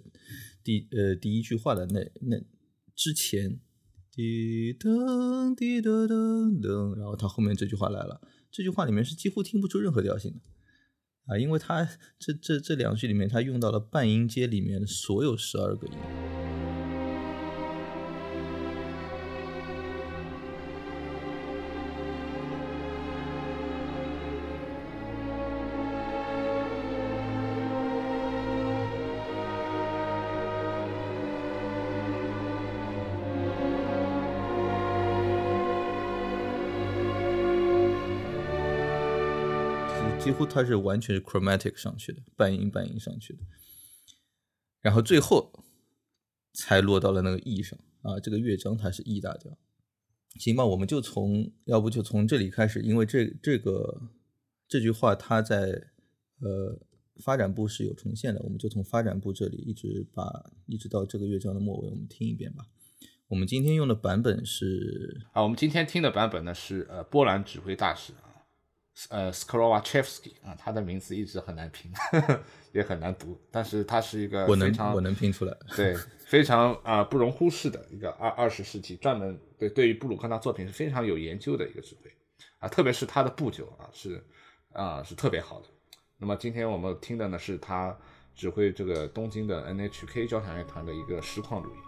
[0.64, 2.38] 第呃第一句话的那那
[2.96, 3.60] 之前，
[4.12, 8.22] 滴噔滴噔噔噔，然后他后面这句话来了。
[8.52, 10.40] 这句话里面是几乎听不出任何调性的。
[11.28, 16.45] 啊，因为他这这这两句里面，他用到了半音阶里面所有十二个音。
[40.36, 43.40] 乎它是完全是 chromatic 上去的，半音半音上去的，
[44.82, 45.64] 然后最后
[46.54, 48.20] 才落到了那个 E 上啊。
[48.20, 49.58] 这个乐章它是 E 大调，
[50.38, 50.66] 行吧？
[50.66, 54.10] 我们就从要不就从这里开始，因为这这个
[54.68, 55.82] 这句话它在
[56.42, 56.78] 呃
[57.24, 62.66] 发展部是有重现的，我们就从发展部这里一直把一直到这个乐章的末尾，我们听一遍吧。
[63.30, 68.12] 我们今天用的版本是啊，我们今天听的版本呢是呃波兰指挥大师。
[69.10, 71.92] 呃 s k r o w a c h e v s k y 啊，他的名字一直很难拼，
[72.72, 82.12] 也很难读，但是他是一个我能我能拼出来，对，非常啊不容忽视的一个二二十世纪专门对对于布鲁克纳作品是非常有研究的一个指挥
[82.60, 84.24] 啊，特别是他的布酒啊是
[84.72, 85.68] 啊是特别好的。
[86.18, 87.98] 那么今天我们听的呢是他
[88.34, 91.82] 指挥这个东京的 NHK 交响乐团的一个实况录音。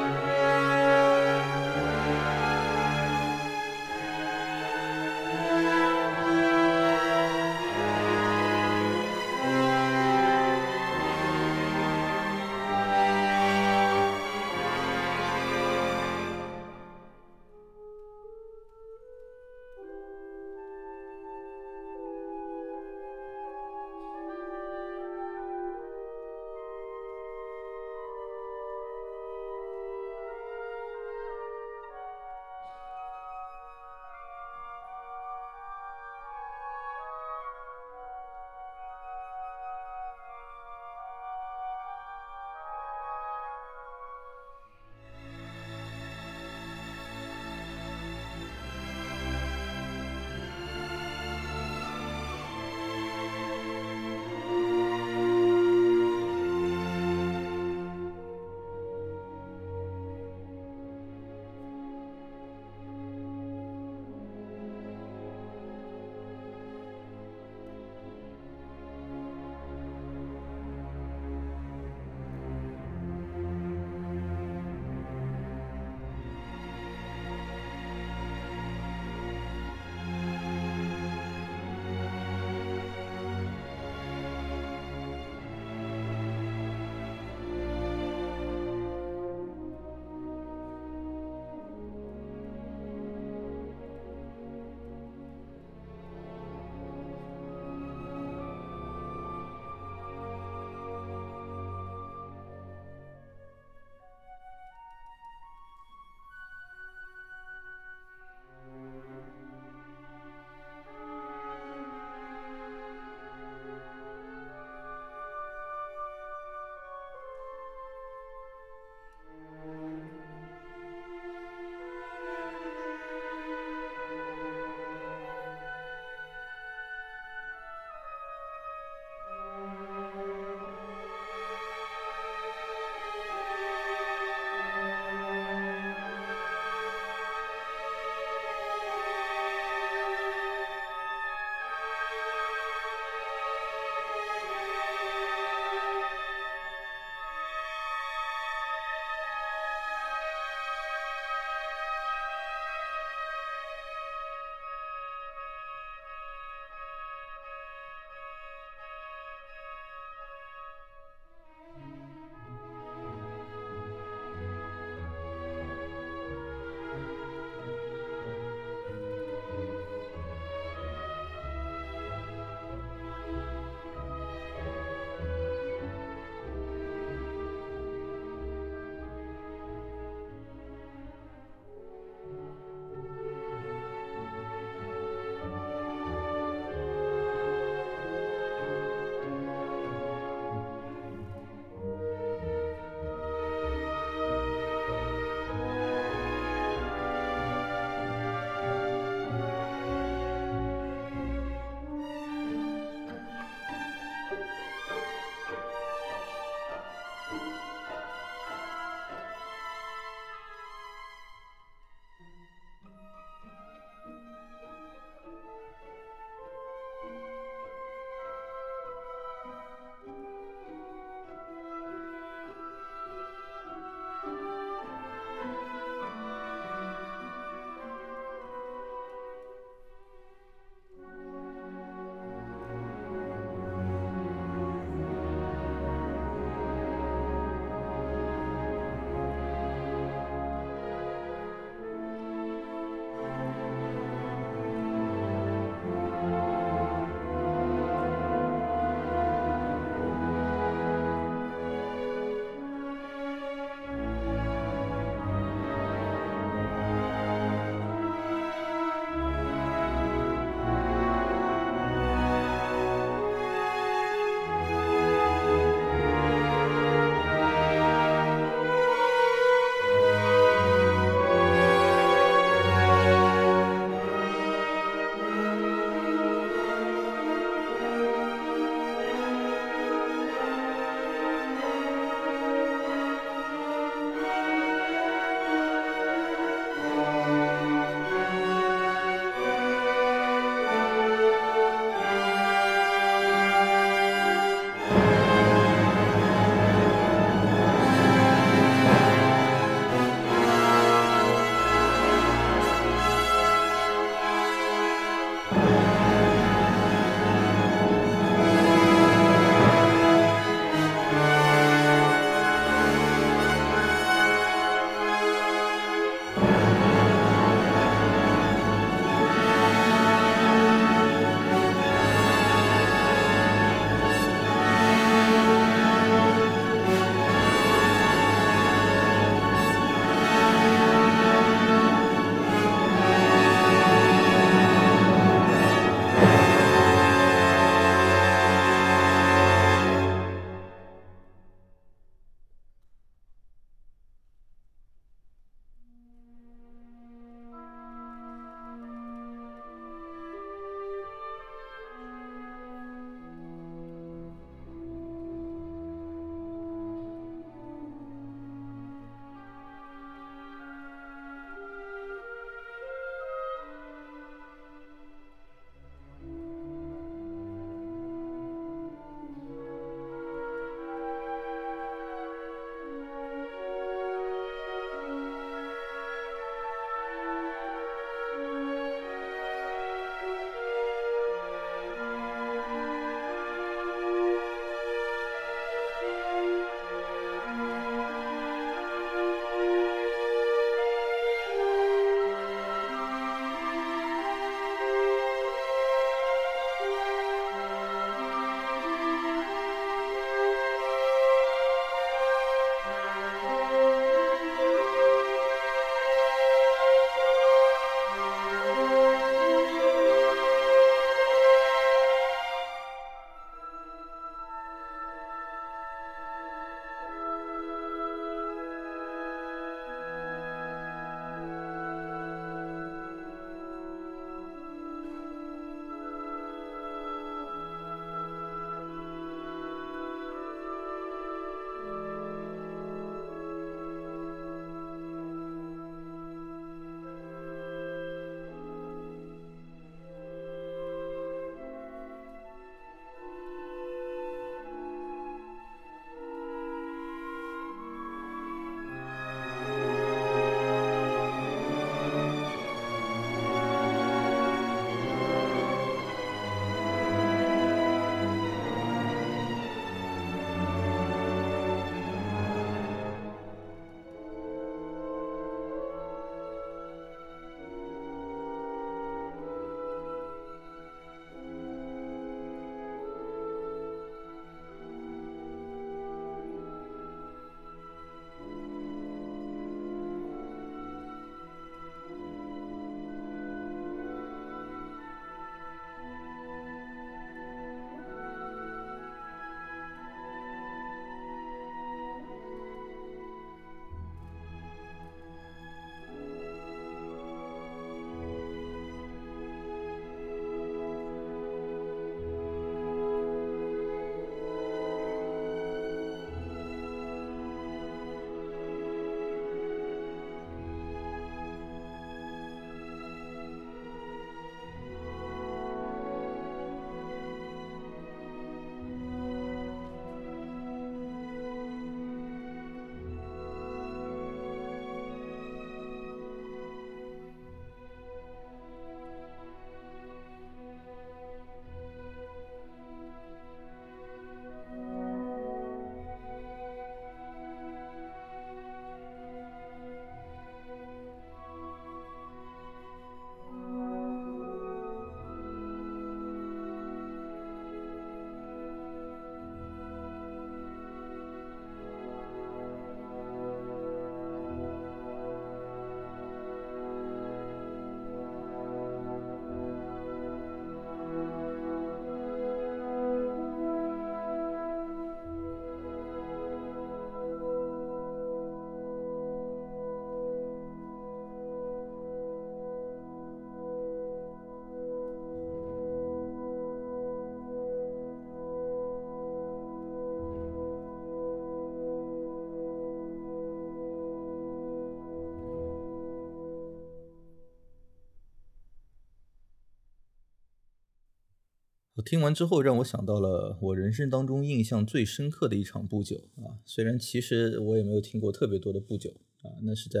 [592.00, 596.56] 我听完之后，让我想到了我人生当中印象最深刻的一场不久啊。
[596.64, 599.10] 虽然其实我也没有听过特别多的不久
[599.42, 600.00] 啊，那是在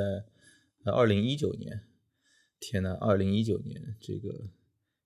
[0.90, 1.82] 二零一九年。
[2.58, 4.48] 天呐，二零一九年这个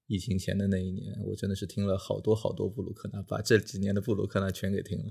[0.06, 5.06] 疫情前的那一年，我真的是听了好多好多布鲁克纳，把这几年的布鲁克纳全给听了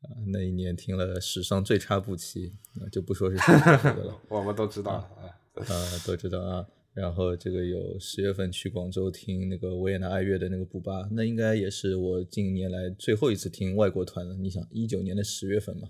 [0.00, 0.16] 啊。
[0.32, 2.54] 那一年听了史上最差布期，
[2.90, 4.18] 就不说是谁了。
[4.30, 5.28] 我们都知道啊，
[5.60, 6.66] 啊，都知道啊。
[6.94, 14.36] 然后这个有十月份去广州听那个维也纳爱乐的那个布巴，那应该也是我近年来最后一次听外国团了。
[14.36, 15.88] 你想，一九年的十月份嘛，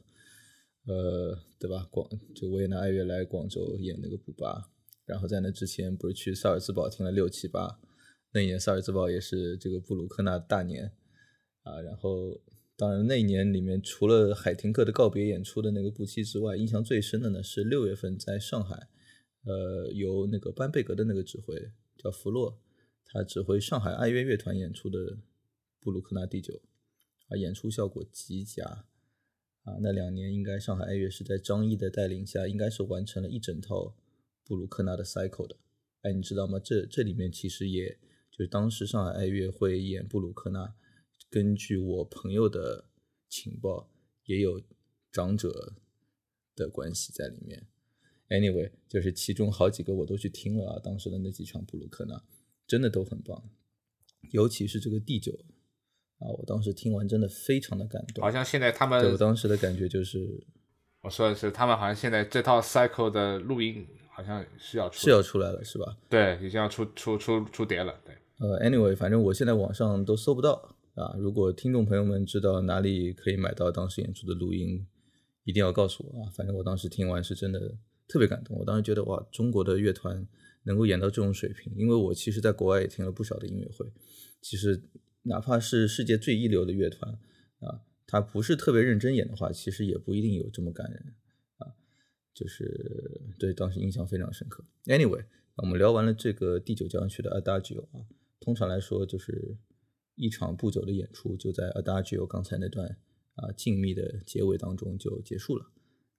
[0.86, 1.88] 呃，对吧？
[1.90, 4.70] 广就维也纳爱乐来广州演那个布巴，
[5.04, 7.80] 然后在那之前不是去萨尔兹堡听了六七八，
[8.32, 10.92] 那一年萨尔兹堡也是这个布鲁克纳大年
[11.64, 11.80] 啊。
[11.80, 12.40] 然后
[12.76, 18.86] 当然那一年里面除了海廷克的告别演出的那个布期之外，印象最深的呢是六月份在上海。
[19.44, 21.54] 呃，由那个班贝格的那个指挥
[21.96, 22.60] 叫弗洛，
[23.04, 25.18] 他指挥上海爱乐乐团演出的
[25.80, 26.62] 布鲁克纳第九，
[27.28, 28.86] 啊，演出效果极佳，
[29.64, 33.96] 啊，那两年应该上海爱乐是在张毅的带领下，应该是完成了一整套
[34.44, 35.56] 布鲁克纳的 cycle 的，
[36.02, 36.60] 哎，你知道吗？
[36.60, 37.98] 这这里面其实也
[38.30, 40.74] 就是当时上海爱乐会演布鲁克纳，
[41.28, 42.84] 根据我朋友的
[43.28, 43.90] 情报，
[44.26, 44.62] 也有
[45.10, 45.74] 长者
[46.54, 47.66] 的关系在里面。
[48.32, 52.18] Anyway，就是其中好几个我都去听了啊，当时的那几场布鲁克纳
[52.66, 53.42] 真的都很棒，
[54.30, 55.32] 尤其是这个第九
[56.18, 58.24] 啊，我当时听完真的非常的感动。
[58.24, 60.42] 好像现在他们，我当时的感觉就是，
[61.02, 65.98] 我说的是他们好像现在这套 cycle 的录音好像是要是要出来了是吧？
[66.08, 67.94] 对，已经要出出出出碟了。
[68.02, 74.86] 对，呃，Anyway，反正我现在网上都搜不到啊，如果听众朋友们知道哪里可以买到当时演出的录音，
[75.44, 76.30] 一定要告诉我啊。
[76.34, 77.76] 反正我当时听完是真的。
[78.12, 80.28] 特别感动，我当时觉得哇，中国的乐团
[80.64, 83.90] 能够演到这种水平，因为我其实在国外也听了不少的音乐会，
[84.42, 84.82] 其实
[85.22, 87.10] 哪怕是世界最一流的乐团
[87.60, 91.14] 啊，他不是特别认真演的话，其实也不一定有这么感人
[91.56, 91.72] 啊，
[92.34, 94.62] 就是对当时印象非常深刻。
[94.84, 95.24] Anyway，
[95.56, 98.04] 我们聊完了这个第九交响曲的 Adagio 啊，
[98.40, 99.56] 通常来说就是
[100.16, 102.86] 一场不久的演出就在 Adagio 刚才那段
[103.36, 105.64] 啊静谧的结尾当中就结束了。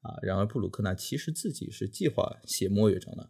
[0.03, 3.23] 啊，然而布鲁克纳其实自己是计划写末乐章的，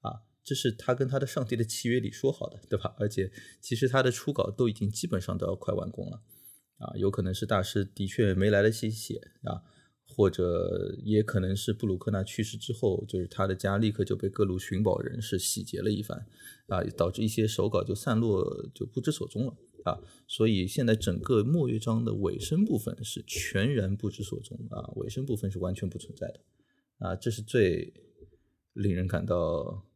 [0.00, 2.94] 啊，这是他跟他的上帝的契约里说好的，对吧？
[2.98, 6.22] 而且其实他的初稿都已经基本上都要快完工了，
[6.78, 9.62] 啊，有可能是大师的确没来得及写啊，
[10.06, 16.26] 或者也可能是布鲁克纳去世之后，就是他的家立刻就被各路寻宝人士洗劫了一番，
[16.68, 19.54] 啊，导致一些手稿就散落，就不知所踪了。
[19.84, 26.40] 啊，所以现在整个末乐章的尾声部分是全然不知所踪啊，尾声部分是完全不存在的
[26.98, 27.92] 啊，这是最
[28.72, 29.86] 令人感到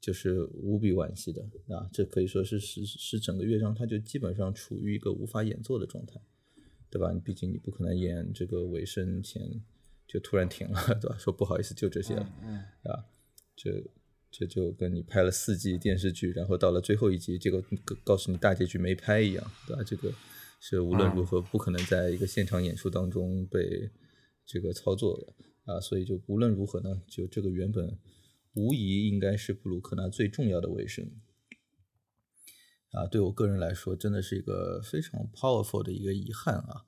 [0.00, 6.20] 就是无比惋惜的啊，这可以说是是是整个乐章它就基本上处于一个无法演奏的状态，
[6.88, 7.12] 对吧？
[7.24, 9.62] 毕竟你不可能演这个尾声前
[10.06, 11.16] 就突然停了，对吧？
[11.18, 12.22] 说不好意思，就这些了，
[12.84, 13.04] 啊，
[13.56, 13.84] 这。
[14.36, 17.62] 这就跟你拍了四季电视剧，然后到了最后一集，结果
[18.02, 19.82] 告诉你大结局没拍一样，对吧？
[19.84, 20.12] 这个
[20.58, 23.88] 是无论如何不可能在一个现场演出当中被
[24.44, 27.96] 这个操作的啊，所以就无论如何呢，就这个原本
[28.54, 31.08] 无疑应该是布鲁克纳最重要的尾声
[32.90, 36.84] 啊，对我个人来说，真的是一个非常 powerful 的一个遗憾啊，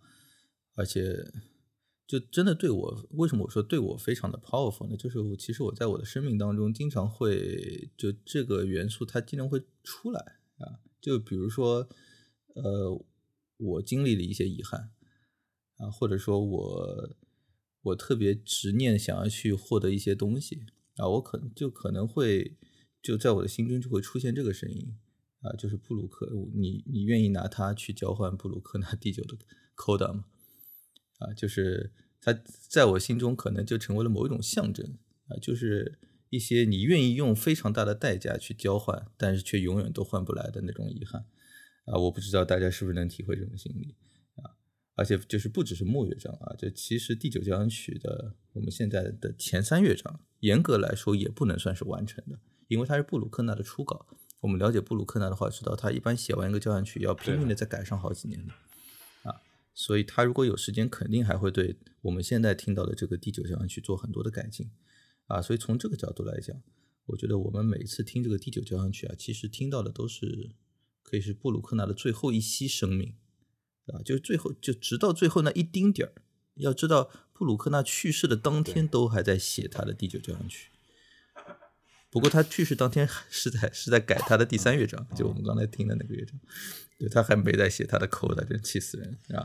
[0.75, 1.33] 而且。
[2.07, 4.97] 就真的对我，为什么我说对我非常的 powerful 呢？
[4.97, 10.21] 就是其实我在我的生命当中，经常会就这个元素，它经常会出来
[10.59, 10.79] 啊。
[11.01, 11.89] 就比如说，
[12.55, 13.05] 呃，
[13.57, 14.93] 我经历了一些遗憾
[15.79, 17.17] 啊，或者说我
[17.83, 20.65] 我特别执念想要去获得一些东西
[20.97, 22.57] 啊，我可能就可能会
[23.03, 24.97] 就在我的心中就会出现这个声音
[25.41, 29.37] 啊，就是布鲁克，你你愿意拿它去交换布鲁克纳第九的
[29.77, 30.27] coda 吗？
[31.19, 32.39] 啊，就是它
[32.69, 34.99] 在我心中可能就成为了某一种象征
[35.29, 35.99] 啊，就是
[36.31, 41.25] 一些你愿意用非常大的代价去交换，但是却永远都换不来的那种遗憾
[41.85, 41.97] 啊！
[41.99, 43.95] 我不知道大家是不是能体会这种心理
[44.35, 44.57] 啊？
[44.95, 52.39] 而且就是不只是末乐章啊，就其实第九交响曲的我们现在的前三乐章，严格来说也不能算是完成的，
[52.69, 54.07] 因为它是布鲁克纳的初稿。
[54.41, 58.53] 我们了解布鲁克纳的话，知道他一般写完一个交响曲要拼命的再改上好几年的。
[59.79, 64.71] 所以他如果有时间，肯定还会对我们现在听到的这个第九交响曲做很多的改进，
[65.27, 66.57] 啊，所以从这个角度来讲，
[67.05, 70.53] 我觉得我们每次听这个第九交响曲啊，其实听到的都是
[71.03, 73.15] 可以是布鲁克纳的最后一息生命，
[73.89, 76.15] 啊，就是最后就直到最后那一丁点儿。
[76.55, 80.71] 要知道，布鲁克纳去世的当天都还在写他的第九交响曲，
[82.17, 86.35] 不过他去世当天是在是在改他的第三乐章，就我们刚才听的那个乐章，
[86.99, 89.45] 对他还没在写他的扣的，真气死人啊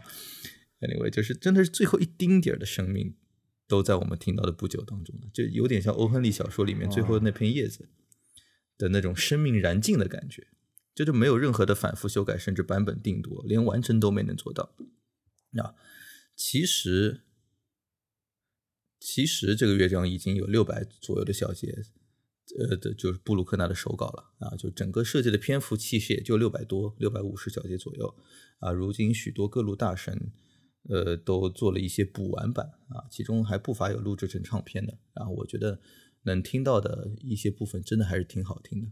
[0.80, 3.18] ！Anyway，就是真的是最后一丁点儿的生命
[3.68, 7.90] 都在我们听到的不久当中了，就有点像欧亨利小说里面最后那片叶子
[8.78, 10.48] 的那种生命燃尽的感觉，
[10.96, 14.74] 这就没有任何的反复修改，甚至版本定夺，连完成都没能做到。
[15.58, 15.76] 啊，
[16.38, 17.24] 其实。
[19.04, 21.84] 其实这个乐章已经有六百左右的小节，
[22.60, 28.16] 呃的，就是布鲁克纳的手稿了啊，就整个设计的篇幅其实也就六百多，六百五十小节左右
[28.60, 28.72] 啊。
[28.72, 30.32] 如今许多各路大神，
[30.90, 34.98] 呃，都做了一些补完版啊，其中还不乏有录制成唱片的。
[35.14, 35.80] 然后我觉得
[36.24, 38.92] 能听到的一些部分，真的还是挺好听的。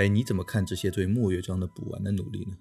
[0.00, 2.56] 哎，你怎么看这些对莫乐章的补完的努力呢？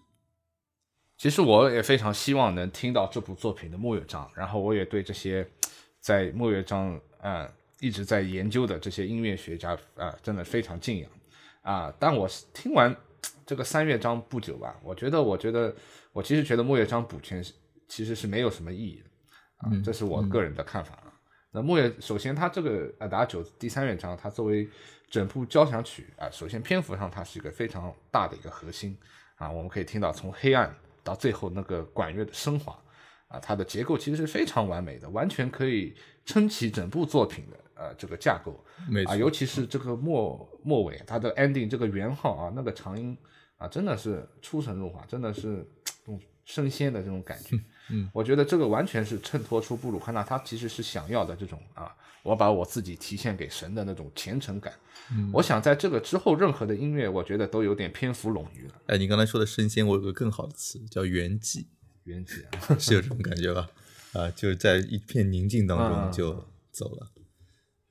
[1.18, 5.50] 其实我也非常希望能听到这部作品的莫乐章，然后我也对这些
[6.02, 7.50] 在莫乐章啊
[7.80, 11.10] 一直在研究的这些音乐学家啊真的非常敬仰
[11.62, 11.94] 啊。
[11.98, 12.94] 但我听完
[13.46, 15.74] 这个三乐章不久吧，我觉得，我觉得
[16.12, 17.42] 我其实觉得莫乐章补全
[17.88, 19.06] 其实是没有什么意义的
[19.60, 21.14] 啊，这是我个人的看法啊。
[21.54, 24.70] 那莫乐首先它这个呃达九第三乐章，它作为
[25.10, 28.98] 整部交响曲啊，首先篇幅上它是一个非常大的一个核心
[29.36, 30.76] 啊，我们可以听到从黑暗。
[31.02, 32.78] 到最后那个管乐的升华，
[33.30, 35.96] 啊，它的结构其实是非常完美的，完全可以
[36.26, 38.64] 撑起整部作品的呃这个架构，
[39.08, 43.18] 啊，尤其是这个末末尾它的 ending 这个圆号啊，那个长音
[43.58, 45.66] 啊，真的是出神入化，真的是
[46.06, 47.58] 嗯升仙的这种感觉，
[47.92, 54.74] 嗯，我觉得这个完全是衬托出布鲁克纳他其实是想要的这种啊，我把我自己提献给神的那种虔诚感。
[55.12, 58.74] 嗯我想在这个之后，任何的音乐，我觉得都有点篇幅冗余了。
[58.88, 61.66] 哎，你刚才说的升仙，我有个更好的词，叫圆寂。
[62.04, 63.70] 圆寂啊， 是有这种感觉吧？
[64.14, 67.12] 啊，就是在一片宁静当中就走了。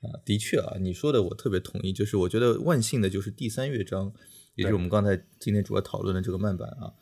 [0.01, 1.93] 啊，的确啊，你说的我特别同意。
[1.93, 4.13] 就是我觉得万幸的就是第三乐章，
[4.55, 6.93] 也就是我们刚才今天主要讨论的这个慢板啊，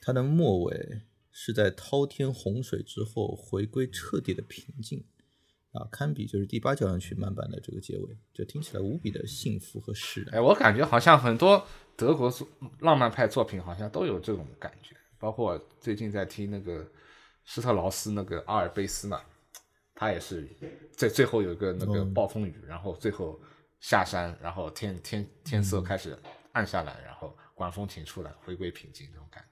[0.00, 1.02] 它的末尾
[1.40, 5.06] 是在滔天洪水之后回归彻底的平静。
[5.70, 10.34] 啊，堪比就是第八交响曲慢板的这个结尾，就听起来无比的幸福和释然。
[10.34, 12.32] 哎，我感觉好像很多德国
[12.80, 16.90] 浪漫派作品好像都有这种感觉，包括最近在听那个
[17.44, 19.22] 施特劳斯那个阿尔卑斯嘛，
[19.94, 20.48] 他也是
[20.96, 23.40] 在最后有一个那个暴风雨，然后最后
[23.78, 26.18] 下山，然后天天天色开始
[26.52, 29.47] 暗下来，然后管风琴出来，回归平静这种感觉。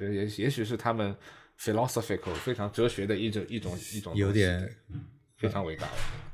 [0.00, 1.16] 也也许是他们。
[1.62, 4.66] philosophical 非常哲学的一种一种一种，有点
[5.36, 5.86] 非常伟大。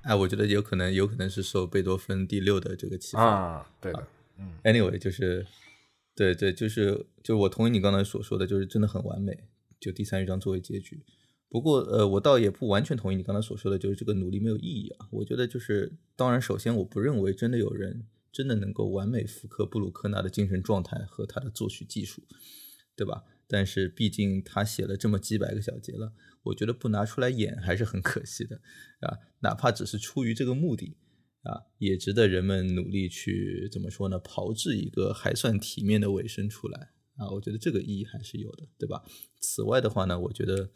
[0.03, 3.69] 哎，我觉得有可能有可能是受贝多芬第六的这个启发啊。
[3.81, 4.07] 对的，
[4.39, 4.53] 嗯。
[4.63, 5.45] Anyway，就是
[6.15, 6.93] 对对，就是
[7.25, 9.37] 就是我同意你刚才所说的，就是真的很完美。
[9.81, 11.05] 就第三乐章作为结局，
[11.49, 15.09] 不过呃，我倒也不完全同意你刚才所说的，就是这个努力没有意义啊。
[15.11, 22.23] 我觉得就是，当然，首先我不认为真的有人真的能够完美复刻布鲁克纳的精神状态和他的作曲技术，
[22.95, 23.25] 对吧？
[23.49, 26.13] 但是毕竟他写了这么几百个小节了，
[26.43, 28.57] 我觉得不拿出来演还是很可惜的，
[29.01, 30.97] 啊，哪怕只是出于这个目的，
[31.43, 34.19] 啊，也值得人们努力去怎么说呢？
[34.19, 39.05] 炮制一个还算体面的尾声出来，啊，我觉得这个意义还是有的，对吧？
[39.41, 40.71] 此外的话呢，我觉得，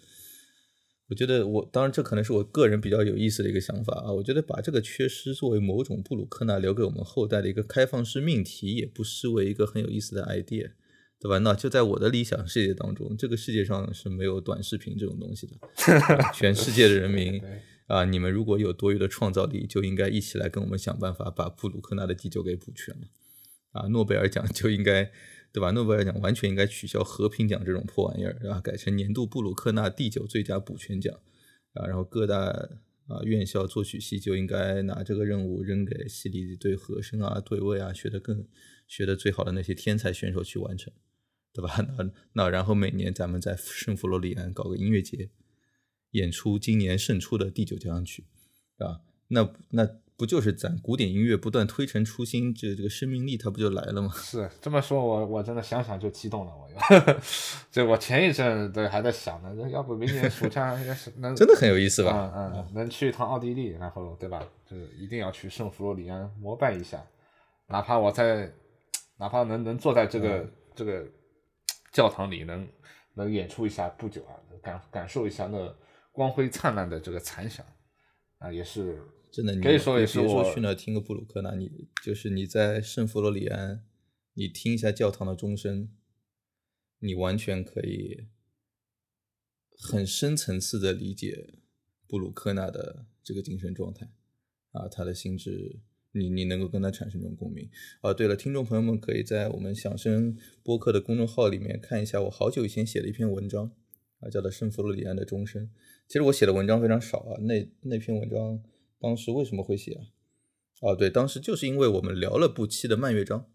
[1.09, 10.71] 我觉得我当然这可能是我个人比较有意思的一个想法啊，我觉得把这个缺失作为某种布鲁克纳留给我们后代的一个开放式命题，也不失为一个很有意思的 idea。
[11.21, 11.37] 对吧？
[11.39, 15.53] 那就在我的理想世界当中，这个世界上是没有短视频这种东西的。
[16.33, 17.41] 全世界的人民
[17.87, 23.03] 啊，你们如果有多余的创造力，就应该一起来跟我们想办法把布鲁克纳的第九给补全了。
[23.73, 25.13] 啊，诺贝尔奖就应该，
[25.53, 25.71] 对吧？
[25.73, 31.15] 诺贝尔奖完全应该取消和平奖这种破玩意儿，啊，改成年度布鲁克纳第九最佳补全奖。
[31.75, 32.37] 啊，然后各大
[33.09, 38.45] 啊院校作曲系就应该拿这个任务扔给系里对和声啊、对位啊学的更
[38.89, 40.93] 学的最好的那些天才选手去完成。
[41.53, 41.75] 对吧？
[41.99, 45.31] 那那然后每年咱们在圣弗罗里安搞个音乐节，
[46.13, 48.25] 演出今年胜出的第九交响曲，
[48.79, 54.13] 啊，那那不就是咱古典音乐不断推陈出新，这这个生命力它不就来了吗？
[54.23, 56.69] 是这么说，我我真的想想就激动了，我，
[57.73, 62.33] 就我前一阵对还在想呢，要不明年暑假要是能真的很有意思吧？
[62.37, 64.47] 嗯嗯，能去一趟奥地利，然后对吧？
[64.67, 67.05] 就是一定要去圣弗罗里安膜拜一下，
[67.67, 68.53] 哪怕我在，
[69.19, 71.05] 哪怕能能坐在这个这个。
[71.93, 72.69] 教堂里能
[73.15, 75.77] 能演出一下不久啊，感感受一下那
[76.13, 77.67] 光辉灿烂的这个残响
[78.39, 79.59] 啊，也是真的。
[79.61, 83.85] 可以说也是我去那听个布鲁克纳，你就是你在圣弗罗里安，
[84.35, 85.91] 你听一下教堂的钟声，
[86.99, 88.29] 你完全可以
[89.79, 91.61] 很深层次的理解
[92.07, 94.11] 布鲁克纳的这个精神状态
[94.73, 95.81] 啊，他的心智。
[96.13, 97.69] 你你能够跟他产生这种共鸣
[98.01, 98.13] 啊？
[98.13, 103.71] 对了，听众朋友们可以在我们响声播客的公众号里面看一下，我好久以前写的一篇文章
[104.19, 105.67] 啊，叫做《圣弗洛里安的钟声》。
[106.09, 108.61] 其实我写的文章非常少啊，那那篇文章
[108.99, 110.03] 当时为什么会写啊？
[110.81, 113.49] 哦，对，当时就是因为我们聊了布期的慢乐章，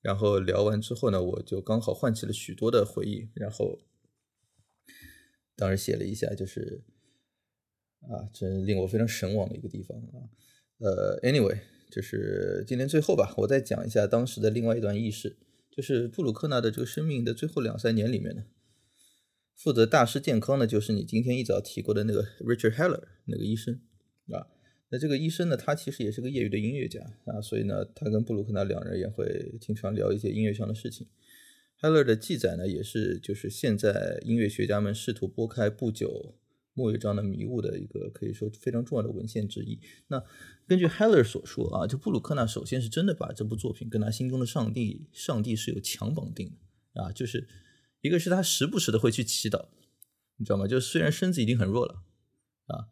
[0.00, 3.78] 然后聊完之后呢，我就刚好唤起了许多的回忆，然后
[5.54, 6.82] 当时写了一下，就是
[8.00, 10.24] 啊，真令我非常神往的一个地方啊。
[10.78, 11.58] 呃，anyway。
[11.90, 15.36] 就是今天最后吧，我再讲一下当时的另外一段轶事，
[15.70, 18.44] 就是布鲁克纳的这个生命的最后两三年里面呢，
[19.56, 23.80] 负责大师健康的就是你今天一早提过的那个 Richard Heller 那个医生
[24.30, 24.46] 啊。
[24.90, 31.06] 那这个医生呢，他其实也是个业余的音乐家啊，所以呢，他跟布鲁克纳两人也会经常聊一些音乐上的事情。
[31.80, 36.36] Heller 的记载呢，也是就是现在音乐学家们试图拨开不久
[36.78, 39.80] 莫乐章的迷雾的一个可以说非常重要的文献之一。
[40.06, 40.22] 那
[40.68, 46.52] 根据 Heller 所说啊，就布鲁克纳首先是真的把这部作品跟他心中的上帝上帝是有强绑定
[46.94, 47.48] 的啊，就是
[48.00, 49.66] 一个是他时不时的会去祈祷，
[50.36, 50.68] 你知道吗？
[50.68, 52.04] 就虽然身子已经很弱了
[52.66, 52.88] 啊。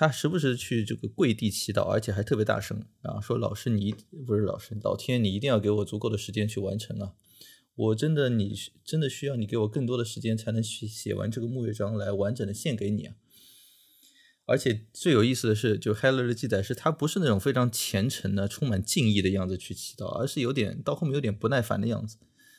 [0.00, 3.92] 他时不时去这个跪地祈祷，而且还特别大声啊，说：“老师，你
[4.24, 7.14] 不是老师，老天，你一定要给我足够的时间去完成啊！
[7.78, 8.52] 我真的，你
[8.84, 13.14] 真的需要你给我更多的时间，才能去写完这个木乐章来完整的献给你啊！
[14.46, 22.16] 而且最有意思的是，就 Heller 的记载是，他不是那种非常虔诚的、充满敬意的样子去祈祷，而是有点到后面有点不耐烦的样子，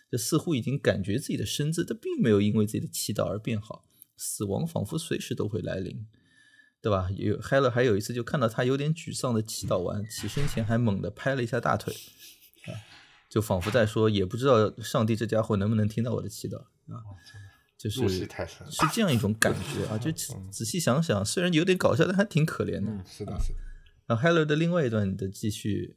[0.09, 3.85] 就似乎已经感觉自己的身子，他并没有因为自己的祈祷而变好，
[4.15, 6.05] 死亡仿佛随时都会来临。”
[6.81, 7.09] 对吧？
[7.17, 11.93] 有 Heller 还有一次就看到他有点沮丧的祈祷完，起身前还猛地拍了一下大腿，
[12.67, 12.71] 啊，
[13.29, 16.57] 就仿佛在说，也不知道上帝这家伙能不能听到我的祈祷
[16.87, 17.05] 啊，
[17.77, 18.27] 就是是
[18.91, 19.97] 这样一种感觉啊。
[19.97, 20.11] 就
[20.51, 23.05] 仔细想想，虽然有点搞笑，但还挺可怜的。
[23.05, 23.59] 是的，是的。
[24.07, 25.95] 然后 Heller 的另外一段的继续，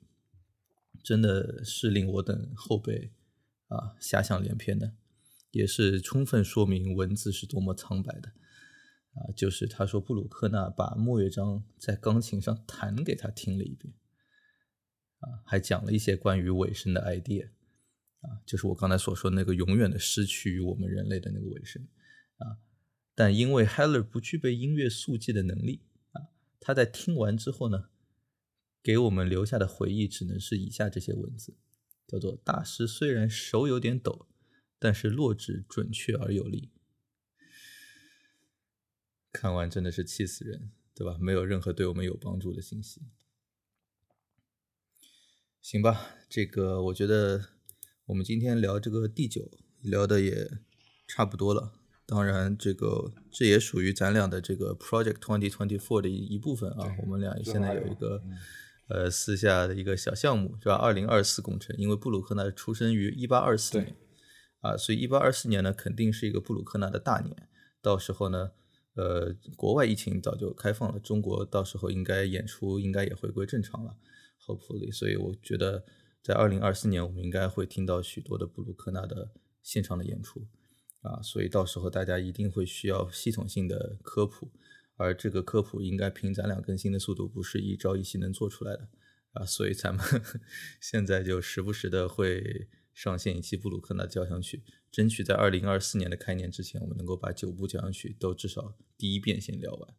[1.02, 3.12] 真的是令我等后辈
[3.68, 4.92] 啊遐想连篇的，
[5.52, 8.32] 也是充分说明文字是多么苍白的。
[9.14, 13.92] 啊，就是他说布鲁克纳把莫乐章在钢琴上弹给他听了一遍，
[15.22, 17.48] 啊，还讲了一些关于尾声的 idea，
[18.20, 21.86] 啊，就是我刚才所说那个永远的失去于我们人类的那个尾声，
[22.38, 22.58] 啊，
[23.14, 26.28] 但因为 Heller 不具备音乐速记的能力，啊，
[26.58, 27.88] 他在听完之后呢，
[28.82, 31.56] 给我们留下的回忆只能是以下这些文字，
[32.08, 34.26] 叫做大师虽然手有点抖，
[34.78, 36.70] 但是落指准确而有力。
[39.32, 41.16] 看完真的是气死人，对吧？
[41.20, 43.00] 没有任何对我们有帮助的信息。
[45.62, 47.40] 行吧，这个我觉得
[48.06, 49.48] 我们今天聊这个第九
[49.80, 50.50] 聊的也
[51.06, 51.74] 差不多了。
[52.04, 56.96] 当然，这个这也属于咱俩的这个 Project Twenty Twenty Four 的一一部分啊。
[57.02, 58.20] 我们俩现在有一个
[58.88, 60.74] 呃私下的一个小项目，是吧？
[60.74, 63.94] 二零二四工程，因为布鲁克纳出生于一八二四年
[64.62, 67.48] 啊，所以一八二四年呢肯定是一个布鲁克纳的大年。
[67.80, 68.50] 到时候呢。
[68.94, 73.96] 呃，国外疫情早就开放了，中国到时候应该演出应该也回归正常了
[74.46, 74.92] ，hopefully。
[74.92, 75.84] 所以我觉得
[76.22, 79.32] 在二零二四年我们应该会听到许多的布鲁克纳的
[79.62, 80.46] 现场的演出
[81.00, 84.50] 啊，所以到时候大家一定会需要系统性的科普，
[84.96, 88.88] 而这个科普应该凭咱俩更新的速度不是一朝一夕能做出来的
[89.32, 90.04] 啊，所以咱们
[90.80, 92.68] 现在就时不时的会。
[92.94, 99.94] 上线一期布鲁克纳交响曲，争取在二零二四年的开年之前，我们能够把九部交响曲都至少第一遍先聊完，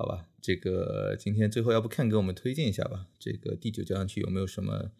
[0.00, 0.24] 好吧？
[0.40, 3.06] 这个今天最后要不看给我们推荐一下吧？
[3.18, 4.90] 这个第九交响曲有没有什么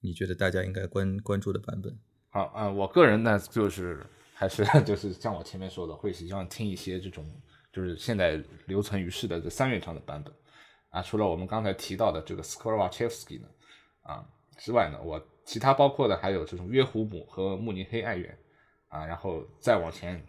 [0.00, 1.96] 你觉得大家应该关关注的版本？
[2.30, 4.04] 好啊，我个人呢就是
[4.34, 7.24] 还是 就是像我前面说的，会希望听一些这种
[7.72, 10.34] 就是现在留存于世的这三乐章的版本
[10.90, 13.46] 啊，除了我们刚才提到的这个斯科尔瓦切夫斯基呢
[14.02, 14.26] 啊
[14.58, 15.24] 之外呢，我。
[15.48, 18.28] 其他包括的还有这种约胡姆和慕尼黑爱乐，
[18.88, 20.22] 啊，然后再往前，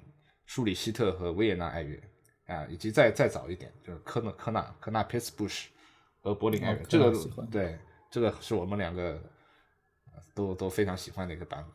[0.46, 2.02] 舒里希特和维也纳爱乐，
[2.50, 5.70] 啊，以及再再早一点就是科纳科纳科纳佩斯布什
[6.22, 7.12] 和柏林爱乐，这个
[7.52, 9.22] 对，这个是我们两个
[10.34, 11.72] 都都非常喜欢的一个版本。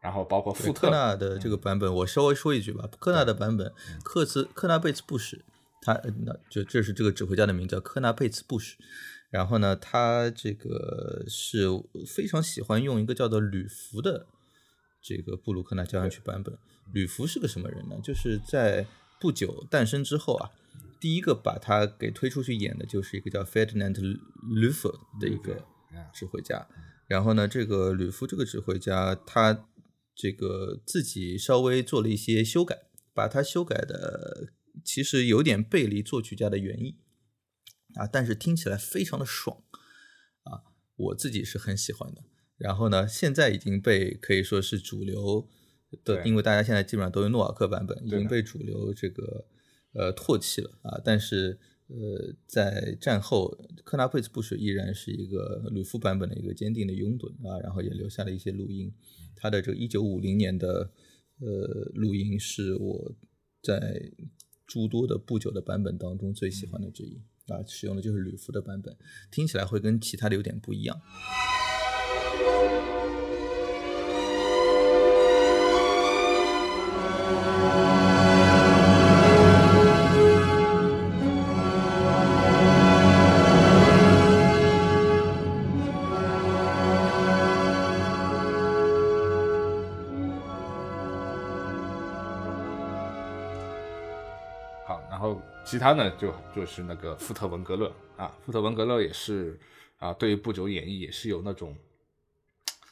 [0.00, 3.70] 然后包括富特纳的这个版本，我稍微说一句吧，科纳的版本，
[4.02, 5.44] 克兹科纳贝茨布什，
[5.82, 5.92] 他
[6.24, 8.76] 那就这是这个指挥家的名叫科纳贝茨布什。
[9.28, 11.68] 然后呢，他这个是
[12.06, 14.26] 非常喜欢用一个叫做吕弗的
[15.02, 16.56] 这个布鲁克纳交响曲版本。
[16.92, 17.96] 吕弗是个什么人呢？
[18.02, 18.86] 就是在
[19.20, 20.50] 不久诞生之后啊，
[20.98, 25.64] 第一个把他给推出去演的就是一个叫 Ferdinand l u f e r 的一个
[26.12, 26.66] 指挥家。
[27.06, 29.68] 然后呢，这个吕夫这个指挥家，他
[30.14, 34.52] 这个自己稍微做了一些修改，把他修改的
[34.84, 36.96] 其实有点背离作曲家的原意。
[37.96, 39.64] 啊，但是听起来非常的爽，
[40.44, 40.62] 啊，
[40.94, 42.22] 我自己是很喜欢的。
[42.56, 45.48] 然后呢，现在已经被可以说是主流
[46.04, 49.44] 的，因为大家现在基本上都用诺瓦克版本，已经被主流这个
[49.92, 51.00] 呃唾弃了啊。
[51.04, 51.58] 但是
[51.88, 53.48] 呃，在战后，
[53.84, 57.58] 科纳佩斯布什依然是一个吕夫版本的一个坚定的拥趸啊。
[57.60, 58.92] 然后也留下了一些录音，
[59.34, 60.90] 他的这个一九五零年的
[61.40, 63.12] 呃录音是我
[63.62, 64.12] 在
[64.66, 67.20] 诸多的不久的版本当中最喜欢的之一。
[67.48, 68.96] 啊，使用的就是吕弗的版本，
[69.28, 70.96] 听起来会跟其他的有点不一样。
[95.70, 99.56] 其他呢就就是那个富特文格勒啊，富特文格勒也是
[99.98, 101.76] 啊，对于不久演绎也是有那种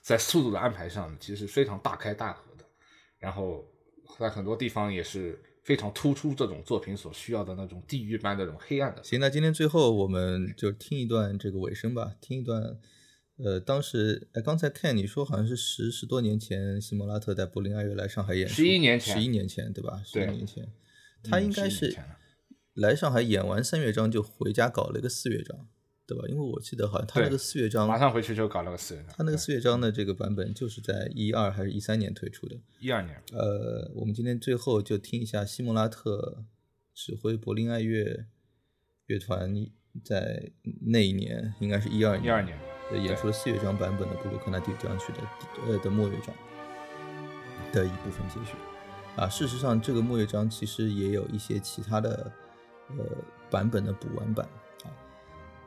[0.01, 2.65] 在速度的安排上其实非常大开大合的，
[3.19, 3.65] 然后
[4.17, 9.03] 在很多地方也是非常突出这种作品所需要的那种地狱般的那种黑暗的。
[9.03, 12.79] 行，那今天最后我们就听一段这个尾声吧，听一段。
[13.45, 20.01] 呃，当时哎，刚才看你说好像是十十多年前，西蒙拉特在柏林爱乐来上海演出，十一年前，十一年前对吧？
[20.05, 21.97] 十一年前，嗯他应该是
[22.79, 25.67] 来上海演完三乐章就回家搞了一个四乐章，
[26.07, 26.25] 对吧？
[26.29, 32.57] 因为我记得好像他那个四乐章马上回去就搞了个四乐章，他那个四乐章的这个版本就是在一二还是一三年推出的？
[32.79, 33.21] 一二年。
[33.33, 36.45] 呃，我们今天最后就听一下西莫拉特
[36.95, 38.27] 指挥柏林爱乐
[39.07, 39.53] 乐团
[40.05, 40.53] 在
[40.87, 42.57] 那一年，应该是一二年，一二年。
[43.05, 45.19] 演出了四乐章版本的布鲁克纳第五章曲的
[45.67, 46.35] 呃的末乐章
[47.71, 48.57] 的一部分节选
[49.15, 52.33] 啊，事实上这个末乐章其实也有一些其他的
[52.97, 53.05] 呃
[53.51, 54.47] 版本的补完版
[54.85, 54.89] 啊，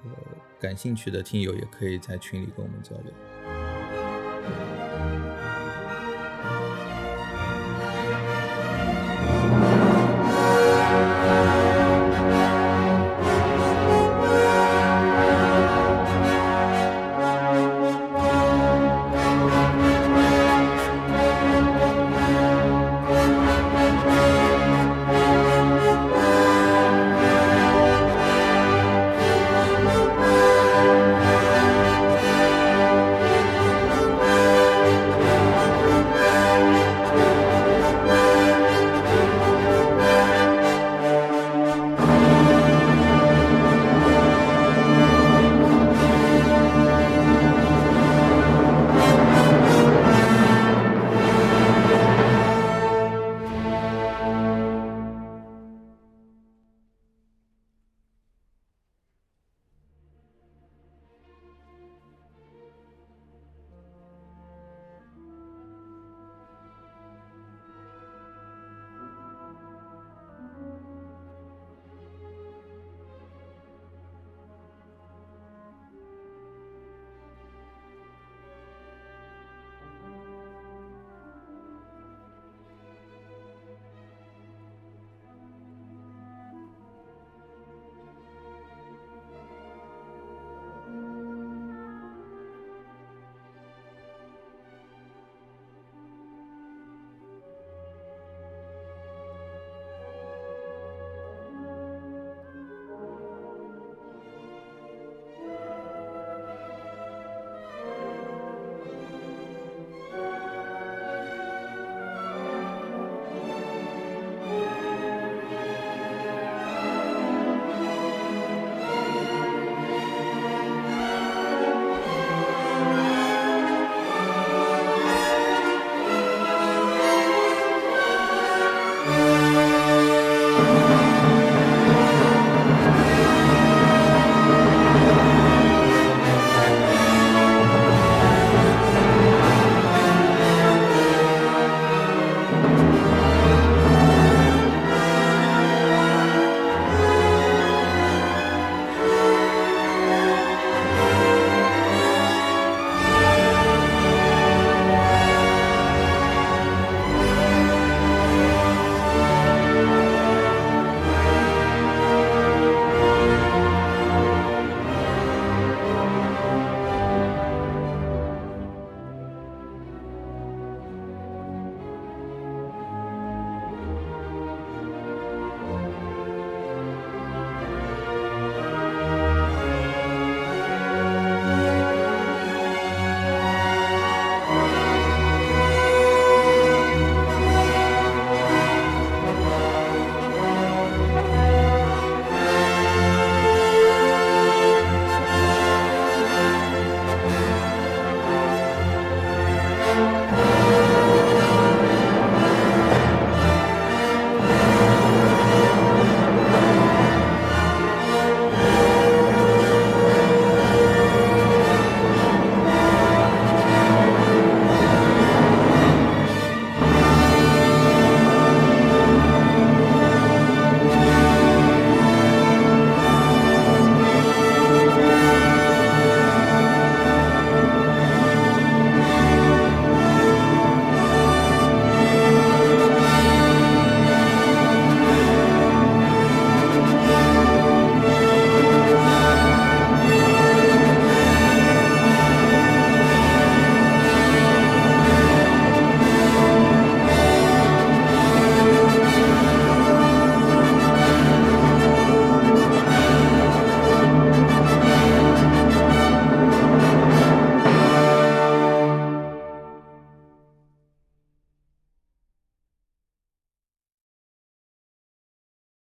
[0.06, 0.11] 呃
[0.60, 4.81] 感兴趣的听友也可以在群里跟我们交流。